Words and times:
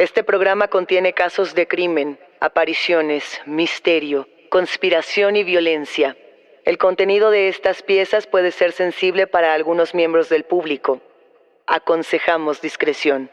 Este 0.00 0.24
programa 0.24 0.68
contiene 0.68 1.12
casos 1.12 1.54
de 1.54 1.68
crimen, 1.68 2.18
apariciones, 2.40 3.38
misterio, 3.44 4.26
conspiración 4.48 5.36
y 5.36 5.44
violencia. 5.44 6.16
El 6.64 6.78
contenido 6.78 7.30
de 7.30 7.48
estas 7.48 7.82
piezas 7.82 8.26
puede 8.26 8.50
ser 8.50 8.72
sensible 8.72 9.26
para 9.26 9.52
algunos 9.52 9.94
miembros 9.94 10.30
del 10.30 10.44
público. 10.44 11.02
Aconsejamos 11.66 12.62
discreción. 12.62 13.30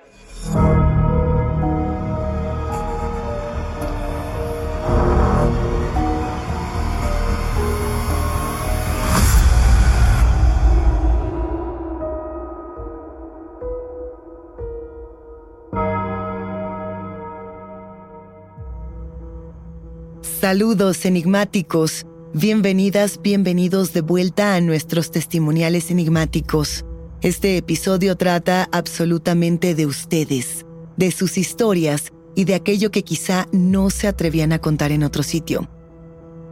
Saludos 20.40 21.04
enigmáticos. 21.06 22.06
Bienvenidas, 22.32 23.20
bienvenidos 23.24 23.92
de 23.94 24.02
vuelta 24.02 24.54
a 24.54 24.62
nuestros 24.62 25.10
testimoniales 25.10 25.90
enigmáticos. 25.90 26.86
Este 27.22 27.58
episodio 27.58 28.16
trata 28.18 28.70
absolutamente 28.72 29.74
de 29.74 29.88
ustedes, 29.88 30.64
de 30.96 31.10
sus 31.10 31.40
historias 31.40 32.14
y 32.36 32.44
de 32.44 32.54
aquello 32.54 32.92
que 32.92 33.02
quizá 33.02 33.48
no 33.52 33.90
se 33.90 34.08
atrevían 34.08 34.54
a 34.54 34.60
contar 34.60 34.92
en 34.92 35.02
otro 35.02 35.24
sitio. 35.24 35.68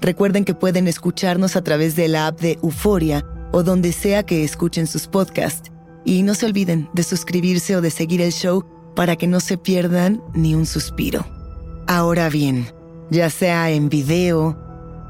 Recuerden 0.00 0.44
que 0.44 0.54
pueden 0.54 0.88
escucharnos 0.88 1.54
a 1.54 1.62
través 1.62 1.94
de 1.94 2.08
la 2.08 2.26
app 2.26 2.40
de 2.40 2.58
Euforia 2.62 3.24
o 3.52 3.62
donde 3.62 3.92
sea 3.92 4.24
que 4.24 4.42
escuchen 4.42 4.88
sus 4.88 5.06
podcasts. 5.06 5.70
Y 6.04 6.24
no 6.24 6.34
se 6.34 6.46
olviden 6.46 6.90
de 6.94 7.04
suscribirse 7.04 7.76
o 7.76 7.80
de 7.80 7.90
seguir 7.90 8.20
el 8.20 8.32
show 8.32 8.64
para 8.96 9.14
que 9.14 9.28
no 9.28 9.38
se 9.38 9.56
pierdan 9.56 10.20
ni 10.34 10.56
un 10.56 10.66
suspiro. 10.66 11.24
Ahora 11.86 12.28
bien, 12.28 12.66
ya 13.10 13.30
sea 13.30 13.70
en 13.70 13.88
video, 13.88 14.58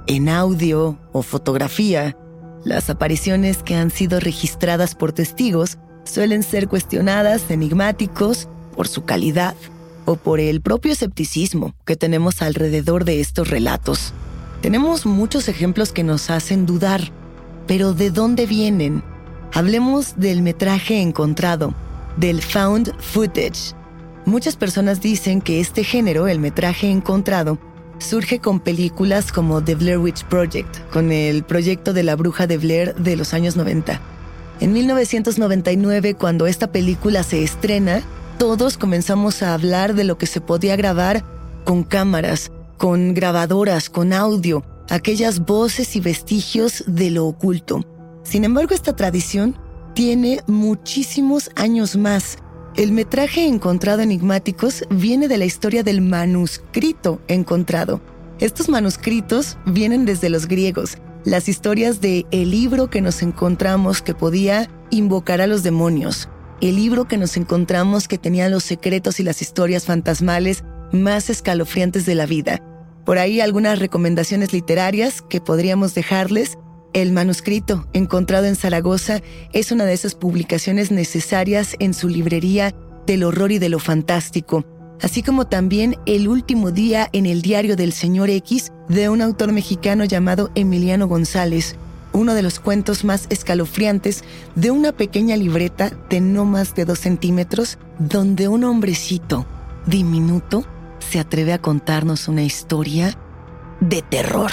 en 0.06 0.28
audio 0.28 0.98
o 1.12 1.22
fotografía, 1.22 2.14
las 2.64 2.90
apariciones 2.90 3.62
que 3.62 3.76
han 3.76 3.90
sido 3.90 4.20
registradas 4.20 4.94
por 4.94 5.12
testigos 5.12 5.78
suelen 6.04 6.42
ser 6.42 6.68
cuestionadas, 6.68 7.50
enigmáticos, 7.50 8.48
por 8.72 8.88
su 8.88 9.04
calidad 9.04 9.54
o 10.04 10.16
por 10.16 10.40
el 10.40 10.60
propio 10.60 10.92
escepticismo 10.92 11.74
que 11.84 11.96
tenemos 11.96 12.42
alrededor 12.42 13.04
de 13.04 13.20
estos 13.20 13.48
relatos. 13.48 14.12
Tenemos 14.60 15.06
muchos 15.06 15.48
ejemplos 15.48 15.92
que 15.92 16.04
nos 16.04 16.30
hacen 16.30 16.66
dudar, 16.66 17.10
pero 17.66 17.94
¿de 17.94 18.10
dónde 18.10 18.46
vienen? 18.46 19.02
Hablemos 19.52 20.14
del 20.16 20.42
metraje 20.42 21.00
encontrado, 21.00 21.74
del 22.16 22.42
found 22.42 22.94
footage. 23.00 23.74
Muchas 24.24 24.56
personas 24.56 25.00
dicen 25.00 25.40
que 25.40 25.60
este 25.60 25.84
género, 25.84 26.28
el 26.28 26.38
metraje 26.38 26.88
encontrado, 26.88 27.58
surge 27.98 28.38
con 28.38 28.60
películas 28.60 29.32
como 29.32 29.62
The 29.62 29.74
Blair 29.74 29.98
Witch 29.98 30.24
Project, 30.24 30.78
con 30.92 31.12
el 31.12 31.44
proyecto 31.44 31.92
de 31.92 32.02
la 32.02 32.16
bruja 32.16 32.46
de 32.46 32.58
Blair 32.58 32.94
de 32.94 33.16
los 33.16 33.34
años 33.34 33.56
90. 33.56 34.00
En 34.60 34.72
1999, 34.72 36.14
cuando 36.14 36.46
esta 36.46 36.70
película 36.70 37.22
se 37.24 37.42
estrena, 37.42 38.02
todos 38.42 38.76
comenzamos 38.76 39.40
a 39.44 39.54
hablar 39.54 39.94
de 39.94 40.02
lo 40.02 40.18
que 40.18 40.26
se 40.26 40.40
podía 40.40 40.74
grabar 40.74 41.24
con 41.64 41.84
cámaras, 41.84 42.50
con 42.76 43.14
grabadoras, 43.14 43.88
con 43.88 44.12
audio, 44.12 44.64
aquellas 44.90 45.46
voces 45.46 45.94
y 45.94 46.00
vestigios 46.00 46.82
de 46.88 47.12
lo 47.12 47.24
oculto. 47.28 47.84
Sin 48.24 48.42
embargo, 48.42 48.74
esta 48.74 48.96
tradición 48.96 49.54
tiene 49.94 50.40
muchísimos 50.48 51.52
años 51.54 51.94
más. 51.94 52.36
El 52.74 52.90
metraje 52.90 53.46
encontrado 53.46 54.02
enigmáticos 54.02 54.82
viene 54.90 55.28
de 55.28 55.38
la 55.38 55.44
historia 55.44 55.84
del 55.84 56.00
manuscrito 56.00 57.20
encontrado. 57.28 58.00
Estos 58.40 58.68
manuscritos 58.68 59.56
vienen 59.66 60.04
desde 60.04 60.30
los 60.30 60.48
griegos, 60.48 60.98
las 61.24 61.48
historias 61.48 62.00
de 62.00 62.26
el 62.32 62.50
libro 62.50 62.90
que 62.90 63.02
nos 63.02 63.22
encontramos 63.22 64.02
que 64.02 64.16
podía 64.16 64.68
invocar 64.90 65.40
a 65.40 65.46
los 65.46 65.62
demonios, 65.62 66.28
el 66.62 66.76
libro 66.76 67.08
que 67.08 67.18
nos 67.18 67.36
encontramos 67.36 68.06
que 68.06 68.18
tenía 68.18 68.48
los 68.48 68.62
secretos 68.62 69.18
y 69.18 69.24
las 69.24 69.42
historias 69.42 69.84
fantasmales 69.84 70.62
más 70.92 71.28
escalofriantes 71.28 72.06
de 72.06 72.14
la 72.14 72.24
vida. 72.24 72.62
Por 73.04 73.18
ahí 73.18 73.40
algunas 73.40 73.80
recomendaciones 73.80 74.52
literarias 74.52 75.22
que 75.22 75.40
podríamos 75.40 75.94
dejarles. 75.94 76.56
El 76.92 77.10
manuscrito 77.10 77.88
encontrado 77.92 78.46
en 78.46 78.54
Zaragoza 78.54 79.22
es 79.52 79.72
una 79.72 79.84
de 79.86 79.94
esas 79.94 80.14
publicaciones 80.14 80.92
necesarias 80.92 81.74
en 81.80 81.94
su 81.94 82.08
librería 82.08 82.72
del 83.08 83.24
horror 83.24 83.50
y 83.50 83.58
de 83.58 83.68
lo 83.68 83.80
fantástico, 83.80 84.64
así 85.00 85.24
como 85.24 85.48
también 85.48 85.96
El 86.06 86.28
último 86.28 86.70
día 86.70 87.08
en 87.12 87.26
el 87.26 87.42
diario 87.42 87.74
del 87.74 87.92
señor 87.92 88.30
X 88.30 88.70
de 88.88 89.08
un 89.08 89.20
autor 89.20 89.50
mexicano 89.50 90.04
llamado 90.04 90.52
Emiliano 90.54 91.08
González, 91.08 91.74
uno 92.12 92.34
de 92.34 92.42
los 92.42 92.60
cuentos 92.60 93.04
más 93.04 93.26
escalofriantes 93.30 94.24
de 94.54 94.70
una 94.70 94.92
pequeña 94.92 95.36
libreta 95.36 95.90
de 96.10 96.20
no 96.20 96.44
más 96.44 96.74
de 96.74 96.84
dos 96.84 96.98
centímetros, 97.00 97.78
donde 97.98 98.48
un 98.48 98.64
hombrecito 98.64 99.46
diminuto 99.86 100.64
se 100.98 101.18
atreve 101.18 101.52
a 101.52 101.60
contarnos 101.60 102.28
una 102.28 102.42
historia 102.42 103.16
de 103.80 104.02
terror. 104.02 104.50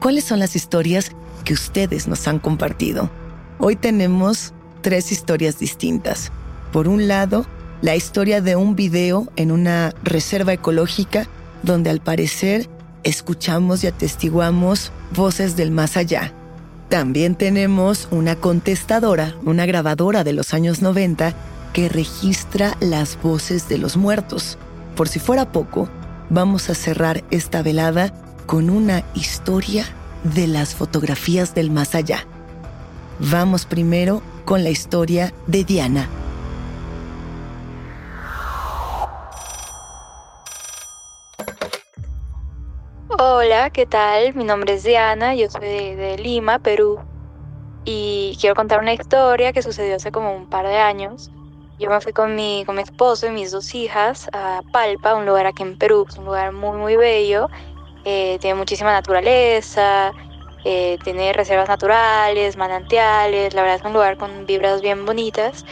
¿Cuáles 0.00 0.24
son 0.24 0.38
las 0.38 0.56
historias 0.56 1.12
que 1.44 1.54
ustedes 1.54 2.08
nos 2.08 2.28
han 2.28 2.38
compartido? 2.38 3.10
Hoy 3.58 3.76
tenemos 3.76 4.52
tres 4.82 5.12
historias 5.12 5.58
distintas. 5.58 6.30
Por 6.72 6.88
un 6.88 7.08
lado, 7.08 7.46
la 7.80 7.96
historia 7.96 8.40
de 8.40 8.56
un 8.56 8.76
video 8.76 9.28
en 9.36 9.50
una 9.50 9.94
reserva 10.02 10.52
ecológica 10.52 11.26
donde 11.62 11.90
al 11.90 12.00
parecer 12.00 12.68
escuchamos 13.02 13.84
y 13.84 13.86
atestiguamos 13.86 14.92
voces 15.14 15.56
del 15.56 15.70
más 15.70 15.96
allá. 15.96 16.34
También 16.94 17.34
tenemos 17.34 18.06
una 18.12 18.36
contestadora, 18.36 19.34
una 19.44 19.66
grabadora 19.66 20.22
de 20.22 20.32
los 20.32 20.54
años 20.54 20.80
90 20.80 21.34
que 21.72 21.88
registra 21.88 22.76
las 22.78 23.20
voces 23.20 23.68
de 23.68 23.78
los 23.78 23.96
muertos. 23.96 24.58
Por 24.94 25.08
si 25.08 25.18
fuera 25.18 25.50
poco, 25.50 25.88
vamos 26.30 26.70
a 26.70 26.76
cerrar 26.76 27.24
esta 27.32 27.62
velada 27.62 28.14
con 28.46 28.70
una 28.70 29.02
historia 29.12 29.86
de 30.22 30.46
las 30.46 30.76
fotografías 30.76 31.52
del 31.52 31.72
más 31.72 31.96
allá. 31.96 32.28
Vamos 33.18 33.64
primero 33.64 34.22
con 34.44 34.62
la 34.62 34.70
historia 34.70 35.34
de 35.48 35.64
Diana. 35.64 36.08
¿Qué 43.70 43.86
tal? 43.86 44.34
Mi 44.34 44.44
nombre 44.44 44.74
es 44.74 44.82
Diana, 44.82 45.34
yo 45.34 45.48
soy 45.48 45.94
de, 45.94 46.18
Lima, 46.18 46.58
Perú. 46.58 47.00
Y 47.84 48.36
quiero 48.40 48.54
contar 48.54 48.80
una 48.80 48.92
historia 48.92 49.52
que 49.52 49.62
sucedió 49.62 49.96
hace 49.96 50.12
como 50.12 50.34
un 50.34 50.46
par 50.46 50.66
de 50.66 50.76
años. 50.76 51.30
Yo 51.78 51.88
me 51.88 52.00
fui 52.00 52.12
con 52.12 52.34
mi, 52.34 52.64
con 52.66 52.76
mi 52.76 52.82
esposo 52.82 53.26
y 53.26 53.30
mis 53.30 53.50
dos 53.52 53.74
hijas 53.74 54.28
a 54.32 54.60
Palpa, 54.72 55.14
un 55.14 55.26
lugar 55.26 55.46
aquí 55.46 55.62
en 55.62 55.76
Perú, 55.76 56.04
es 56.08 56.18
un 56.18 56.26
lugar 56.26 56.52
muy, 56.52 56.76
muy 56.76 56.96
bello. 56.96 57.48
Eh, 58.04 58.38
tiene 58.40 58.54
muchísima 58.54 58.92
naturaleza, 58.92 60.12
eh, 60.64 60.98
tiene 61.02 61.32
reservas 61.32 61.68
naturales, 61.68 62.56
manantiales, 62.56 63.54
la 63.54 63.62
verdad 63.62 63.78
es 63.78 63.84
un 63.84 63.94
lugar 63.94 64.16
con 64.18 64.46
vibras 64.46 64.82
bien 64.82 65.06
bonitas. 65.06 65.64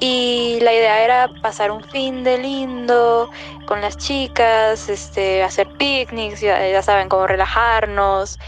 Y 0.00 0.60
la 0.60 0.72
idea 0.72 1.02
era 1.02 1.28
pasar 1.42 1.72
un 1.72 1.82
fin 1.82 2.22
de 2.22 2.38
lindo 2.38 3.30
con 3.66 3.80
las 3.80 3.96
chicas, 3.96 4.88
este, 4.88 5.42
hacer 5.42 5.68
picnics, 5.76 6.40
ya, 6.40 6.82
saben, 6.82 7.08
cómo 7.08 7.26
relajarnos. 7.26 8.38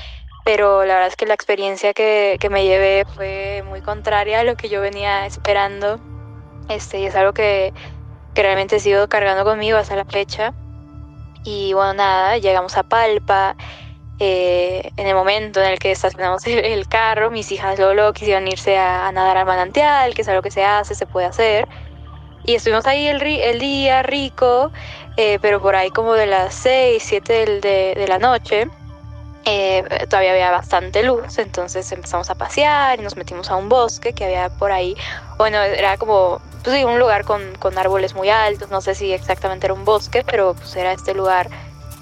Pero 0.45 0.85
la 0.85 0.95
verdad 0.95 1.09
es 1.09 1.17
que 1.17 1.27
la 1.27 1.35
experiencia 1.35 1.93
que, 1.93 2.37
que, 2.41 2.49
me 2.51 2.65
llevé 2.65 3.05
fue 3.15 3.63
muy 3.69 3.83
contraria 3.83 4.41
a 4.41 4.45
lo 4.45 4.57
que 4.57 4.69
yo 4.69 4.81
venía 4.81 5.27
esperando. 5.27 5.99
Este, 6.69 7.01
y 7.01 7.07
es 7.07 7.17
algo 7.17 7.33
que, 7.33 7.73
que 8.35 8.43
realmente 8.43 8.77
he 8.77 8.81
sido 8.81 9.09
cargando 9.09 9.45
conmigo 9.45 9.77
hasta 9.77 9.97
la 9.97 10.05
fecha. 10.05 10.55
Y 11.45 11.73
bueno, 11.73 11.95
nada, 11.95 12.39
llegamos 12.39 12.77
a 12.77 12.85
Palpa. 12.85 13.57
Eh, 14.23 14.93
en 14.99 15.07
el 15.07 15.15
momento 15.15 15.63
en 15.63 15.71
el 15.71 15.79
que 15.79 15.93
estacionamos 15.93 16.47
el, 16.47 16.87
carro, 16.89 17.31
mis 17.31 17.51
hijas 17.53 17.79
luego, 17.79 18.13
quisieron 18.13 18.47
irse 18.47 18.77
a, 18.77 19.11
nadar 19.13 19.39
al 19.39 19.47
manantial, 19.47 20.15
que 20.15 20.23
es 20.23 20.29
algo 20.29 20.43
que 20.43 20.51
se 20.51 20.63
hace, 20.63 20.95
se 20.95 21.07
puede 21.07 21.27
hacer. 21.27 21.67
Y 22.45 22.55
estuvimos 22.55 22.87
ahí 22.87 23.07
el, 23.07 23.23
el 23.23 23.59
día 23.59 24.03
rico, 24.03 24.71
eh, 25.17 25.39
pero 25.41 25.61
por 25.63 25.75
ahí 25.75 25.91
como 25.91 26.13
de 26.13 26.27
las 26.27 26.55
6, 26.55 27.03
7 27.03 27.61
de, 27.61 27.95
de 27.97 28.09
la 28.09 28.19
noche, 28.19 28.69
eh, 29.47 29.83
todavía 30.11 30.33
había 30.33 30.51
bastante 30.51 31.03
luz, 31.03 31.39
entonces 31.39 31.91
empezamos 31.93 32.29
a 32.29 32.35
pasear 32.35 33.01
y 33.01 33.03
nos 33.03 33.17
metimos 33.17 33.51
a 33.51 33.57
un 33.57 33.71
bosque 33.71 34.13
que 34.13 34.27
había 34.27 34.51
por 34.51 34.71
ahí. 34.71 34.95
Bueno, 35.39 35.63
era 35.63 35.97
como 35.97 36.43
pues, 36.63 36.85
un 36.85 36.99
lugar 36.99 37.25
con, 37.25 37.55
con 37.59 37.79
árboles 37.79 38.15
muy 38.15 38.29
altos, 38.29 38.71
no 38.71 38.83
sé 38.83 38.95
si 38.95 39.13
exactamente 39.13 39.67
era 39.67 39.75
un 39.75 39.87
bosque, 39.87 40.23
pero 40.25 40.55
pues 40.55 40.77
era 40.77 40.93
este 40.93 41.15
lugar 41.15 41.49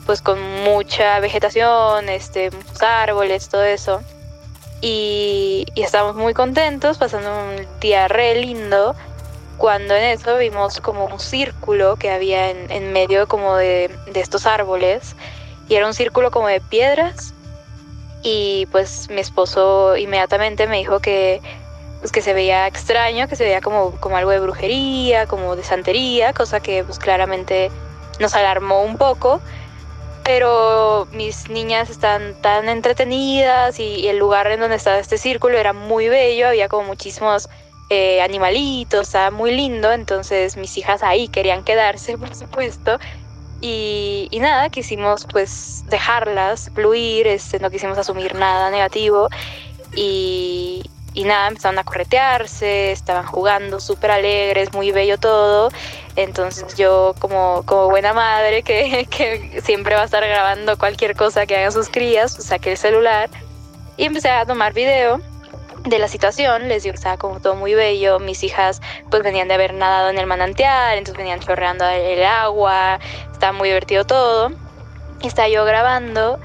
pues 0.08 0.22
con 0.22 0.40
mucha 0.64 1.20
vegetación, 1.20 2.08
este, 2.08 2.48
árboles, 2.80 3.50
todo 3.50 3.62
eso. 3.62 4.00
Y, 4.80 5.66
y 5.74 5.82
estábamos 5.82 6.16
muy 6.16 6.32
contentos, 6.32 6.96
pasando 6.96 7.30
un 7.30 7.66
día 7.78 8.08
re 8.08 8.36
lindo, 8.36 8.94
cuando 9.58 9.94
en 9.94 10.04
eso 10.04 10.38
vimos 10.38 10.80
como 10.80 11.04
un 11.04 11.20
círculo 11.20 11.96
que 11.96 12.10
había 12.10 12.48
en, 12.48 12.70
en 12.70 12.90
medio 12.90 13.28
como 13.28 13.56
de, 13.56 13.94
de, 14.10 14.20
estos 14.20 14.46
árboles, 14.46 15.14
y 15.68 15.74
era 15.74 15.86
un 15.86 15.92
círculo 15.92 16.30
como 16.30 16.48
de 16.48 16.62
piedras, 16.62 17.34
y 18.22 18.64
pues 18.72 19.10
mi 19.10 19.20
esposo 19.20 19.94
inmediatamente 19.98 20.66
me 20.66 20.78
dijo 20.78 21.00
que, 21.00 21.42
pues 22.00 22.12
que 22.12 22.22
se 22.22 22.32
veía 22.32 22.66
extraño, 22.66 23.28
que 23.28 23.36
se 23.36 23.44
veía 23.44 23.60
como, 23.60 23.90
como 24.00 24.16
algo 24.16 24.30
de 24.30 24.40
brujería, 24.40 25.26
como 25.26 25.54
de 25.54 25.64
santería, 25.64 26.32
cosa 26.32 26.60
que 26.60 26.82
pues 26.82 26.98
claramente 26.98 27.70
nos 28.20 28.34
alarmó 28.34 28.80
un 28.80 28.96
poco, 28.96 29.42
pero 30.28 31.08
mis 31.10 31.48
niñas 31.48 31.88
están 31.88 32.34
tan 32.42 32.68
entretenidas 32.68 33.80
y, 33.80 34.08
el 34.08 34.18
lugar 34.18 34.46
en 34.50 34.60
donde 34.60 34.76
estaba 34.76 34.98
este 34.98 35.16
círculo 35.16 35.56
era 35.56 35.72
muy 35.72 36.10
bello, 36.10 36.48
había 36.48 36.68
como 36.68 36.86
muchísimos 36.86 37.48
eh, 37.88 38.20
animalitos, 38.20 39.06
estaba 39.06 39.30
muy 39.30 39.52
lindo, 39.56 39.90
entonces 39.90 40.58
mis 40.58 40.76
hijas 40.76 41.02
ahí 41.02 41.28
querían 41.28 41.64
quedarse, 41.64 42.18
por 42.18 42.34
supuesto. 42.34 42.98
Y, 43.62 44.28
y, 44.30 44.40
nada, 44.40 44.68
quisimos 44.68 45.26
pues 45.32 45.84
dejarlas 45.88 46.70
fluir, 46.74 47.26
este, 47.26 47.58
no 47.58 47.70
quisimos 47.70 47.96
asumir 47.96 48.34
nada 48.34 48.70
negativo 48.70 49.30
y, 49.96 50.82
y 51.18 51.24
nada, 51.24 51.48
empezaron 51.48 51.80
a 51.80 51.82
corretearse, 51.82 52.92
estaban 52.92 53.26
jugando 53.26 53.80
súper 53.80 54.12
alegres, 54.12 54.72
muy 54.72 54.92
bello 54.92 55.18
todo. 55.18 55.72
Entonces 56.14 56.76
yo 56.76 57.16
como, 57.18 57.64
como 57.66 57.90
buena 57.90 58.12
madre 58.12 58.62
que, 58.62 59.04
que, 59.10 59.60
siempre 59.64 59.96
va 59.96 60.02
a 60.02 60.04
estar 60.04 60.24
grabando 60.24 60.78
cualquier 60.78 61.16
cosa 61.16 61.44
que 61.44 61.56
hagan 61.56 61.72
sus 61.72 61.88
crías, 61.88 62.36
pues 62.36 62.46
saqué 62.46 62.70
el 62.70 62.78
celular 62.78 63.30
y 63.96 64.04
empecé 64.04 64.30
a 64.30 64.46
tomar 64.46 64.74
video 64.74 65.20
de 65.86 65.98
la 65.98 66.06
situación, 66.06 66.68
les 66.68 66.84
digo 66.84 66.92
que 66.92 66.98
estaba 66.98 67.16
como 67.16 67.40
todo 67.40 67.56
muy 67.56 67.74
bello, 67.74 68.20
mis 68.20 68.44
hijas 68.44 68.80
pues 69.10 69.24
venían 69.24 69.48
de 69.48 69.54
haber 69.54 69.74
nadado 69.74 70.10
en 70.10 70.18
el 70.18 70.26
manantial, 70.28 70.98
entonces 70.98 71.18
venían 71.18 71.40
chorreando 71.40 71.84
el 71.84 72.22
agua, 72.22 73.00
estaba 73.32 73.52
muy 73.52 73.70
divertido 73.70 74.04
todo. 74.04 74.52
Estaba 75.20 75.48
yo 75.48 75.64
grabando 75.64 76.38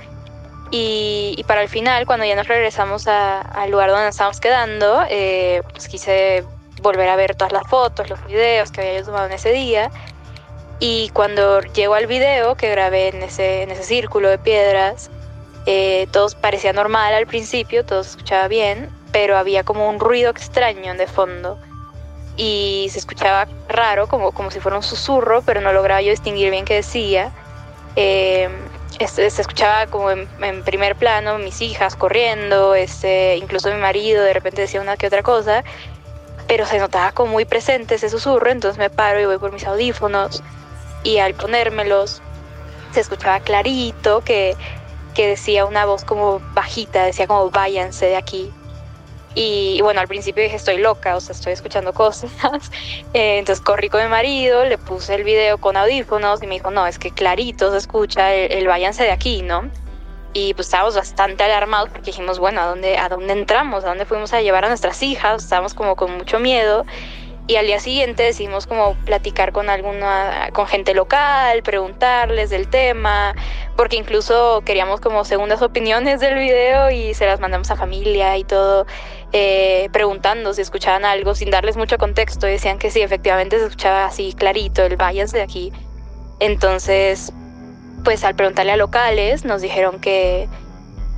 y, 0.75 1.43
para 1.45 1.61
el 1.61 1.69
final, 1.69 2.07
cuando 2.07 2.25
ya 2.25 2.35
nos 2.35 2.47
regresamos 2.47 3.07
al 3.07 3.69
lugar 3.69 3.91
donde 3.91 4.05
nos 4.05 4.15
estábamos 4.15 4.39
quedando, 4.39 5.03
eh, 5.07 5.61
pues 5.71 5.87
quise 5.87 6.43
volver 6.81 7.09
a 7.09 7.15
ver 7.15 7.35
todas 7.35 7.53
las 7.53 7.67
fotos, 7.67 8.09
los 8.09 8.25
videos 8.25 8.71
que 8.71 8.81
había 8.81 8.97
yo 8.97 9.05
tomado 9.05 9.27
en 9.27 9.33
ese 9.33 9.51
día. 9.51 9.91
Y 10.79 11.09
cuando 11.13 11.61
llego 11.61 11.93
al 11.93 12.07
video 12.07 12.55
que 12.55 12.71
grabé 12.71 13.09
en 13.09 13.21
ese, 13.21 13.61
en 13.61 13.69
ese 13.69 13.83
círculo 13.83 14.29
de 14.29 14.39
piedras, 14.39 15.11
eh, 15.67 16.07
todo 16.11 16.27
parecía 16.41 16.73
normal 16.73 17.13
al 17.13 17.27
principio, 17.27 17.85
todo 17.85 18.03
se 18.03 18.09
escuchaba 18.09 18.47
bien, 18.47 18.89
pero 19.11 19.37
había 19.37 19.63
como 19.63 19.87
un 19.87 19.99
ruido 19.99 20.31
extraño 20.31 20.95
de 20.95 21.05
fondo. 21.05 21.59
Y 22.35 22.87
se 22.89 22.97
escuchaba 22.97 23.47
raro, 23.69 24.07
como, 24.07 24.31
como 24.31 24.49
si 24.49 24.59
fuera 24.59 24.77
un 24.77 24.83
susurro, 24.83 25.43
pero 25.43 25.61
no 25.61 25.71
lograba 25.71 26.01
yo 26.01 26.09
distinguir 26.09 26.49
bien 26.49 26.65
qué 26.65 26.77
decía. 26.77 27.31
Eh, 27.95 28.49
este, 28.99 29.29
se 29.29 29.41
escuchaba 29.41 29.87
como 29.87 30.11
en, 30.11 30.27
primer 30.63 30.95
plano 30.95 31.37
mis 31.37 31.61
hijas 31.61 31.95
corriendo, 31.95 32.75
este, 32.75 33.37
incluso 33.37 33.71
mi 33.71 33.79
marido 33.79 34.23
de 34.23 34.33
repente 34.33 34.61
decía 34.61 34.81
una 34.81 34.97
que 34.97 35.07
otra 35.07 35.23
cosa, 35.23 35.63
pero 36.47 36.65
se 36.65 36.77
notaba 36.79 37.11
como 37.11 37.31
muy 37.31 37.45
presente 37.45 37.95
ese 37.95 38.09
susurro, 38.09 38.49
entonces 38.49 38.77
me 38.77 38.89
paro 38.89 39.19
y 39.19 39.25
voy 39.25 39.37
por 39.37 39.51
mis 39.51 39.65
audífonos 39.65 40.43
y 41.03 41.17
al 41.17 41.33
ponérmelos 41.33 42.21
se 42.91 43.01
escuchaba 43.01 43.39
clarito 43.39 44.21
que, 44.21 44.55
que 45.13 45.27
decía 45.27 45.65
una 45.65 45.85
voz 45.85 46.05
como 46.05 46.39
bajita, 46.53 47.03
decía 47.05 47.27
como 47.27 47.49
váyanse 47.49 48.05
de 48.05 48.15
aquí. 48.15 48.51
Y, 49.35 49.79
bueno, 49.81 49.99
al 49.99 50.07
principio 50.07 50.43
dije, 50.43 50.55
estoy 50.55 50.77
loca, 50.77 51.15
o 51.15 51.19
sea, 51.19 51.33
estoy 51.33 51.53
escuchando 51.53 51.93
cosas. 51.93 52.31
Eh, 53.13 53.37
entonces 53.37 53.63
corrí 53.63 53.89
con 53.89 54.01
mi 54.01 54.09
marido, 54.09 54.65
le 54.65 54.77
puse 54.77 55.13
el 55.13 55.23
video 55.23 55.59
con 55.59 55.77
audífonos 55.77 56.41
y 56.41 56.47
me 56.47 56.55
dijo, 56.55 56.71
no, 56.71 56.87
es 56.87 56.97
que 56.97 57.11
clarito 57.11 57.71
se 57.71 57.77
escucha 57.77 58.33
el, 58.33 58.67
váyanse 58.67 59.03
de 59.03 59.11
aquí, 59.11 59.43
¿no? 59.43 59.69
Y 60.33 60.53
pues 60.55 60.67
estábamos 60.67 60.95
bastante 60.95 61.43
alarmados 61.43 61.89
porque 61.89 62.07
dijimos, 62.07 62.39
bueno, 62.39 62.61
¿a 62.61 62.65
dónde, 62.65 62.97
¿a 62.97 63.09
dónde 63.09 63.33
entramos? 63.33 63.83
¿A 63.83 63.89
dónde 63.89 64.05
fuimos 64.05 64.33
a 64.33 64.41
llevar 64.41 64.65
a 64.65 64.69
nuestras 64.69 65.03
hijas? 65.03 65.43
Estábamos 65.43 65.75
como 65.75 65.95
con 65.95 66.17
mucho 66.17 66.39
miedo 66.39 66.85
y 67.45 67.57
al 67.57 67.67
día 67.67 67.79
siguiente 67.79 68.23
decidimos 68.23 68.67
como 68.67 68.95
platicar 69.05 69.51
con 69.51 69.69
alguna 69.69 70.49
con 70.53 70.65
gente 70.65 70.93
local, 70.93 71.61
preguntarles 71.61 72.49
del 72.49 72.69
tema, 72.69 73.35
porque 73.75 73.97
incluso 73.97 74.61
queríamos 74.65 75.01
como 75.01 75.25
segundas 75.25 75.61
opiniones 75.61 76.21
del 76.21 76.35
video 76.35 76.89
y 76.89 77.13
se 77.13 77.25
las 77.25 77.41
mandamos 77.41 77.69
a 77.69 77.75
familia 77.75 78.37
y 78.37 78.45
todo, 78.45 78.85
eh, 79.33 79.89
preguntando 79.91 80.53
si 80.53 80.61
escuchaban 80.61 81.03
algo 81.03 81.35
sin 81.35 81.49
darles 81.49 81.75
mucho 81.75 81.97
contexto 81.97 82.47
decían 82.47 82.79
que 82.79 82.91
sí, 82.91 83.01
efectivamente 83.01 83.59
se 83.59 83.65
escuchaba 83.65 84.05
así 84.05 84.33
clarito 84.33 84.83
el 84.83 84.95
váyanse 84.95 85.37
de 85.37 85.43
aquí. 85.43 85.73
Entonces, 86.39 87.33
pues 88.05 88.23
al 88.23 88.35
preguntarle 88.35 88.71
a 88.71 88.77
locales 88.77 89.43
nos 89.43 89.61
dijeron 89.61 89.99
que 89.99 90.47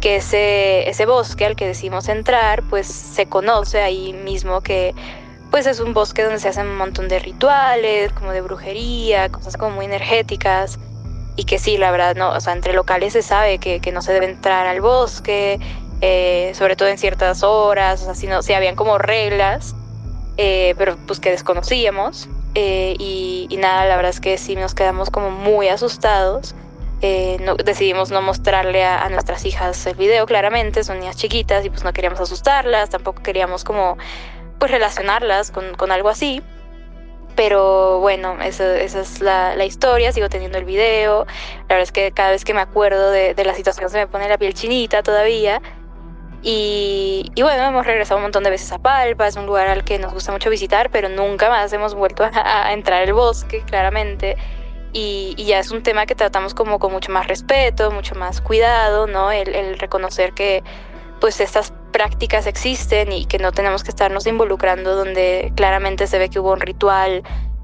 que 0.01 0.17
ese, 0.17 0.87
ese 0.87 1.05
bosque 1.05 1.45
al 1.45 1.55
que 1.55 1.65
decimos 1.65 2.09
entrar, 2.09 2.61
pues 2.69 2.85
se 2.85 3.25
conoce 3.27 3.81
ahí 3.81 4.13
mismo 4.13 4.61
que 4.61 4.93
pues 5.51 5.67
es 5.67 5.79
un 5.79 5.93
bosque 5.93 6.23
donde 6.23 6.39
se 6.39 6.49
hacen 6.49 6.67
un 6.67 6.77
montón 6.77 7.07
de 7.07 7.19
rituales, 7.19 8.11
como 8.13 8.31
de 8.31 8.41
brujería, 8.41 9.29
cosas 9.29 9.57
como 9.57 9.75
muy 9.75 9.85
energéticas. 9.85 10.79
Y 11.37 11.43
que 11.43 11.59
sí, 11.59 11.77
la 11.77 11.91
verdad, 11.91 12.15
no, 12.15 12.31
o 12.31 12.39
sea, 12.39 12.53
entre 12.53 12.73
locales 12.73 13.13
se 13.13 13.21
sabe 13.21 13.57
que, 13.57 13.81
que 13.81 13.91
no 13.91 14.01
se 14.01 14.13
debe 14.13 14.25
entrar 14.25 14.67
al 14.67 14.79
bosque, 14.79 15.59
eh, 16.01 16.51
sobre 16.55 16.75
todo 16.75 16.89
en 16.89 16.97
ciertas 16.97 17.43
horas, 17.43 18.01
o 18.01 18.05
sea, 18.05 18.15
si, 18.15 18.27
no, 18.27 18.41
si 18.41 18.53
habían 18.53 18.75
como 18.75 18.97
reglas. 18.97 19.75
eh, 20.37 20.75
pero 20.77 20.97
pues 21.07 21.19
que 21.19 21.31
desconocíamos. 21.31 22.27
Eh, 22.55 22.95
y, 22.99 23.55
nada, 23.59 23.85
la 23.85 23.95
verdad 23.95 24.11
es 24.11 24.19
que 24.19 24.37
sí 24.37 24.55
nos 24.55 24.73
quedamos 24.75 25.09
como 25.09 25.29
muy 25.29 25.67
asustados. 25.67 26.55
No, 27.41 27.55
decidimos 27.55 28.09
no 28.09 28.21
mostrarle 28.23 28.83
a, 28.83 29.07
nuestras 29.09 29.45
hijas 29.45 29.85
el 29.85 29.95
video, 29.95 30.25
claramente, 30.25 30.83
son 30.83 30.99
niñas 30.99 31.15
chiquitas 31.15 31.63
y 31.63 31.69
pues 31.69 31.83
no 31.83 31.93
queríamos 31.93 32.19
asustarlas, 32.19 32.89
tampoco 32.89 33.21
queríamos 33.21 33.63
como 33.63 33.95
pues 34.59 34.71
relacionarlas 34.71 35.51
con, 35.51 35.75
con 35.75 35.91
algo 35.91 36.09
así. 36.09 36.41
Pero 37.35 37.99
bueno, 37.99 38.37
esa, 38.41 38.77
esa 38.77 39.01
es 39.01 39.19
la, 39.19 39.55
la, 39.55 39.65
historia, 39.65 40.11
sigo 40.13 40.29
teniendo 40.29 40.57
el 40.57 40.63
video. 40.63 41.25
La 41.67 41.75
verdad 41.75 41.83
es 41.83 41.91
que 41.91 42.11
cada 42.11 42.31
vez 42.31 42.45
que 42.45 42.53
me 42.53 42.61
acuerdo 42.61 43.11
de, 43.11 43.33
de 43.33 43.43
la 43.43 43.53
situación 43.53 43.89
se 43.89 43.97
me 43.97 44.07
pone 44.07 44.29
la 44.29 44.37
piel 44.37 44.53
chinita 44.53 45.03
todavía. 45.03 45.61
Y, 46.47 47.31
bueno, 47.41 47.63
hemos 47.63 47.87
regresado 47.87 48.17
un 48.17 48.21
montón 48.21 48.43
de 48.43 48.51
veces 48.51 48.71
a 48.71 48.77
Palpa, 48.77 49.25
es 49.25 49.35
un 49.35 49.47
lugar 49.47 49.67
al 49.67 49.83
que 49.83 49.97
nos 49.97 50.13
gusta 50.13 50.31
mucho 50.31 50.51
visitar, 50.51 50.91
pero 50.91 51.09
nunca 51.09 51.49
más 51.49 51.73
hemos 51.73 51.95
vuelto 51.95 52.23
a, 52.23 52.71
entrar 52.71 53.01
al 53.01 53.13
bosque, 53.13 53.63
claramente. 53.65 54.37
Y, 54.93 55.33
ya 55.43 55.57
es 55.57 55.71
un 55.71 55.81
tema 55.81 56.05
que 56.05 56.13
tratamos 56.13 56.53
como 56.53 56.77
con 56.77 56.91
mucho 56.91 57.11
más 57.11 57.27
respeto, 57.27 57.89
mucho 57.89 58.13
más 58.13 58.41
cuidado, 58.41 59.07
¿no? 59.07 59.31
El, 59.31 59.79
reconocer 59.79 60.33
que 60.33 60.63
pues 61.19 61.41
estas 61.41 61.73
prácticas 61.95 62.45
existen 62.45 63.13
y 63.13 63.25
que 63.25 63.39
no 63.39 63.53
tenemos 63.53 63.81
que 63.81 63.89
estarnos 63.91 64.27
involucrando 64.27 64.97
donde 64.97 65.53
claramente 65.55 66.07
se 66.07 66.19
ve 66.19 66.27
que 66.27 66.41
hubo 66.41 66.51
un 66.51 66.59
ritual 66.59 67.23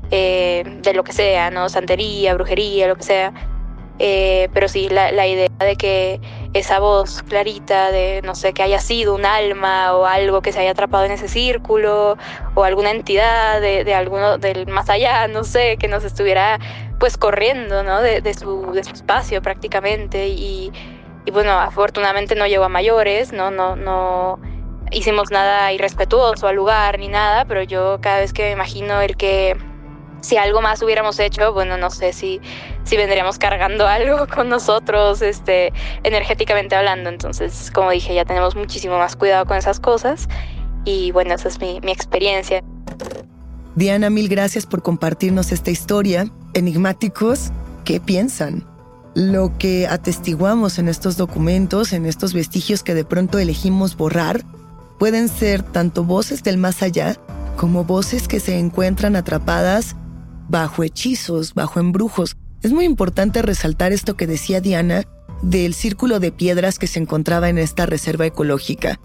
eh, 0.09 0.63
de 0.65 0.93
lo 0.93 1.03
que 1.03 1.11
sea, 1.11 1.51
¿no? 1.51 1.67
Santería, 1.67 2.33
brujería, 2.33 2.87
lo 2.87 2.95
que 2.95 3.03
sea 3.03 3.33
eh, 3.99 4.47
pero 4.53 4.69
sí, 4.69 4.87
la, 4.87 5.11
la, 5.11 5.27
idea 5.27 5.49
de 5.59 5.75
que 5.75 6.21
esa 6.53 6.79
voz 6.79 7.21
clarita 7.23 7.91
de, 7.91 8.21
no 8.23 8.35
sé, 8.35 8.53
que 8.53 8.63
haya 8.63 8.79
sido 8.79 9.13
un 9.13 9.25
alma 9.25 9.93
o 9.93 10.05
algo 10.05 10.41
que 10.41 10.53
se 10.53 10.59
haya 10.59 10.71
atrapado 10.71 11.03
en 11.03 11.11
ese 11.11 11.27
círculo 11.27 12.17
o 12.55 12.63
alguna 12.63 12.91
entidad 12.91 13.59
de, 13.59 13.83
de 13.83 13.93
alguno 13.93 14.37
del 14.37 14.65
más 14.65 14.89
allá, 14.89 15.27
no 15.27 15.43
sé, 15.43 15.75
que 15.77 15.87
nos 15.89 16.03
estuviera 16.03 16.57
pues 16.99 17.17
corriendo, 17.17 17.83
¿no? 17.83 18.01
De, 18.01 18.33
su, 18.33 18.71
de 18.71 18.83
su 18.83 18.93
espacio 18.93 19.41
prácticamente 19.41 20.29
y, 20.29 20.71
y 21.25 21.31
bueno, 21.31 21.51
afortunadamente 21.51 22.35
no 22.35 22.47
llegó 22.47 22.63
a 22.63 22.69
mayores, 22.69 23.31
¿no? 23.31 23.51
No, 23.51 23.75
no 23.75 24.39
hicimos 24.91 25.31
nada 25.31 25.71
irrespetuoso 25.71 26.47
al 26.47 26.55
lugar 26.55 26.99
ni 26.99 27.07
nada, 27.07 27.45
pero 27.45 27.63
yo 27.63 27.99
cada 28.01 28.19
vez 28.19 28.33
que 28.33 28.43
me 28.43 28.51
imagino 28.51 29.01
el 29.01 29.15
que 29.15 29.55
si 30.21 30.37
algo 30.37 30.61
más 30.61 30.81
hubiéramos 30.81 31.19
hecho, 31.19 31.51
bueno, 31.53 31.77
no 31.77 31.89
sé 31.89 32.13
si, 32.13 32.39
si 32.83 32.97
vendríamos 32.97 33.37
cargando 33.37 33.87
algo 33.87 34.27
con 34.27 34.49
nosotros, 34.49 35.21
este, 35.21 35.73
energéticamente 36.03 36.75
hablando. 36.75 37.09
Entonces, 37.09 37.71
como 37.71 37.91
dije, 37.91 38.13
ya 38.13 38.25
tenemos 38.25 38.55
muchísimo 38.55 38.97
más 38.97 39.15
cuidado 39.15 39.45
con 39.45 39.57
esas 39.57 39.79
cosas. 39.79 40.27
Y 40.85 41.11
bueno, 41.11 41.33
esa 41.33 41.47
es 41.47 41.59
mi, 41.59 41.79
mi 41.81 41.91
experiencia. 41.91 42.63
Diana, 43.75 44.09
mil 44.09 44.27
gracias 44.27 44.65
por 44.65 44.81
compartirnos 44.81 45.51
esta 45.51 45.71
historia. 45.71 46.25
Enigmáticos, 46.53 47.51
¿qué 47.85 47.99
piensan? 47.99 48.70
Lo 49.13 49.57
que 49.57 49.87
atestiguamos 49.87 50.79
en 50.79 50.87
estos 50.87 51.17
documentos, 51.17 51.91
en 51.91 52.05
estos 52.05 52.33
vestigios 52.33 52.81
que 52.81 52.93
de 52.93 53.03
pronto 53.03 53.39
elegimos 53.39 53.97
borrar, 53.97 54.45
pueden 54.99 55.27
ser 55.27 55.63
tanto 55.63 56.03
voces 56.03 56.43
del 56.43 56.57
más 56.57 56.81
allá 56.81 57.17
como 57.57 57.83
voces 57.83 58.27
que 58.27 58.39
se 58.39 58.57
encuentran 58.57 59.15
atrapadas 59.15 59.95
bajo 60.47 60.83
hechizos, 60.83 61.53
bajo 61.53 61.79
embrujos. 61.79 62.37
Es 62.61 62.71
muy 62.71 62.85
importante 62.85 63.41
resaltar 63.41 63.91
esto 63.91 64.15
que 64.15 64.27
decía 64.27 64.61
Diana 64.61 65.03
del 65.41 65.73
círculo 65.73 66.19
de 66.19 66.31
piedras 66.31 66.79
que 66.79 66.87
se 66.87 66.99
encontraba 66.99 67.49
en 67.49 67.57
esta 67.57 67.85
reserva 67.85 68.25
ecológica. 68.25 68.99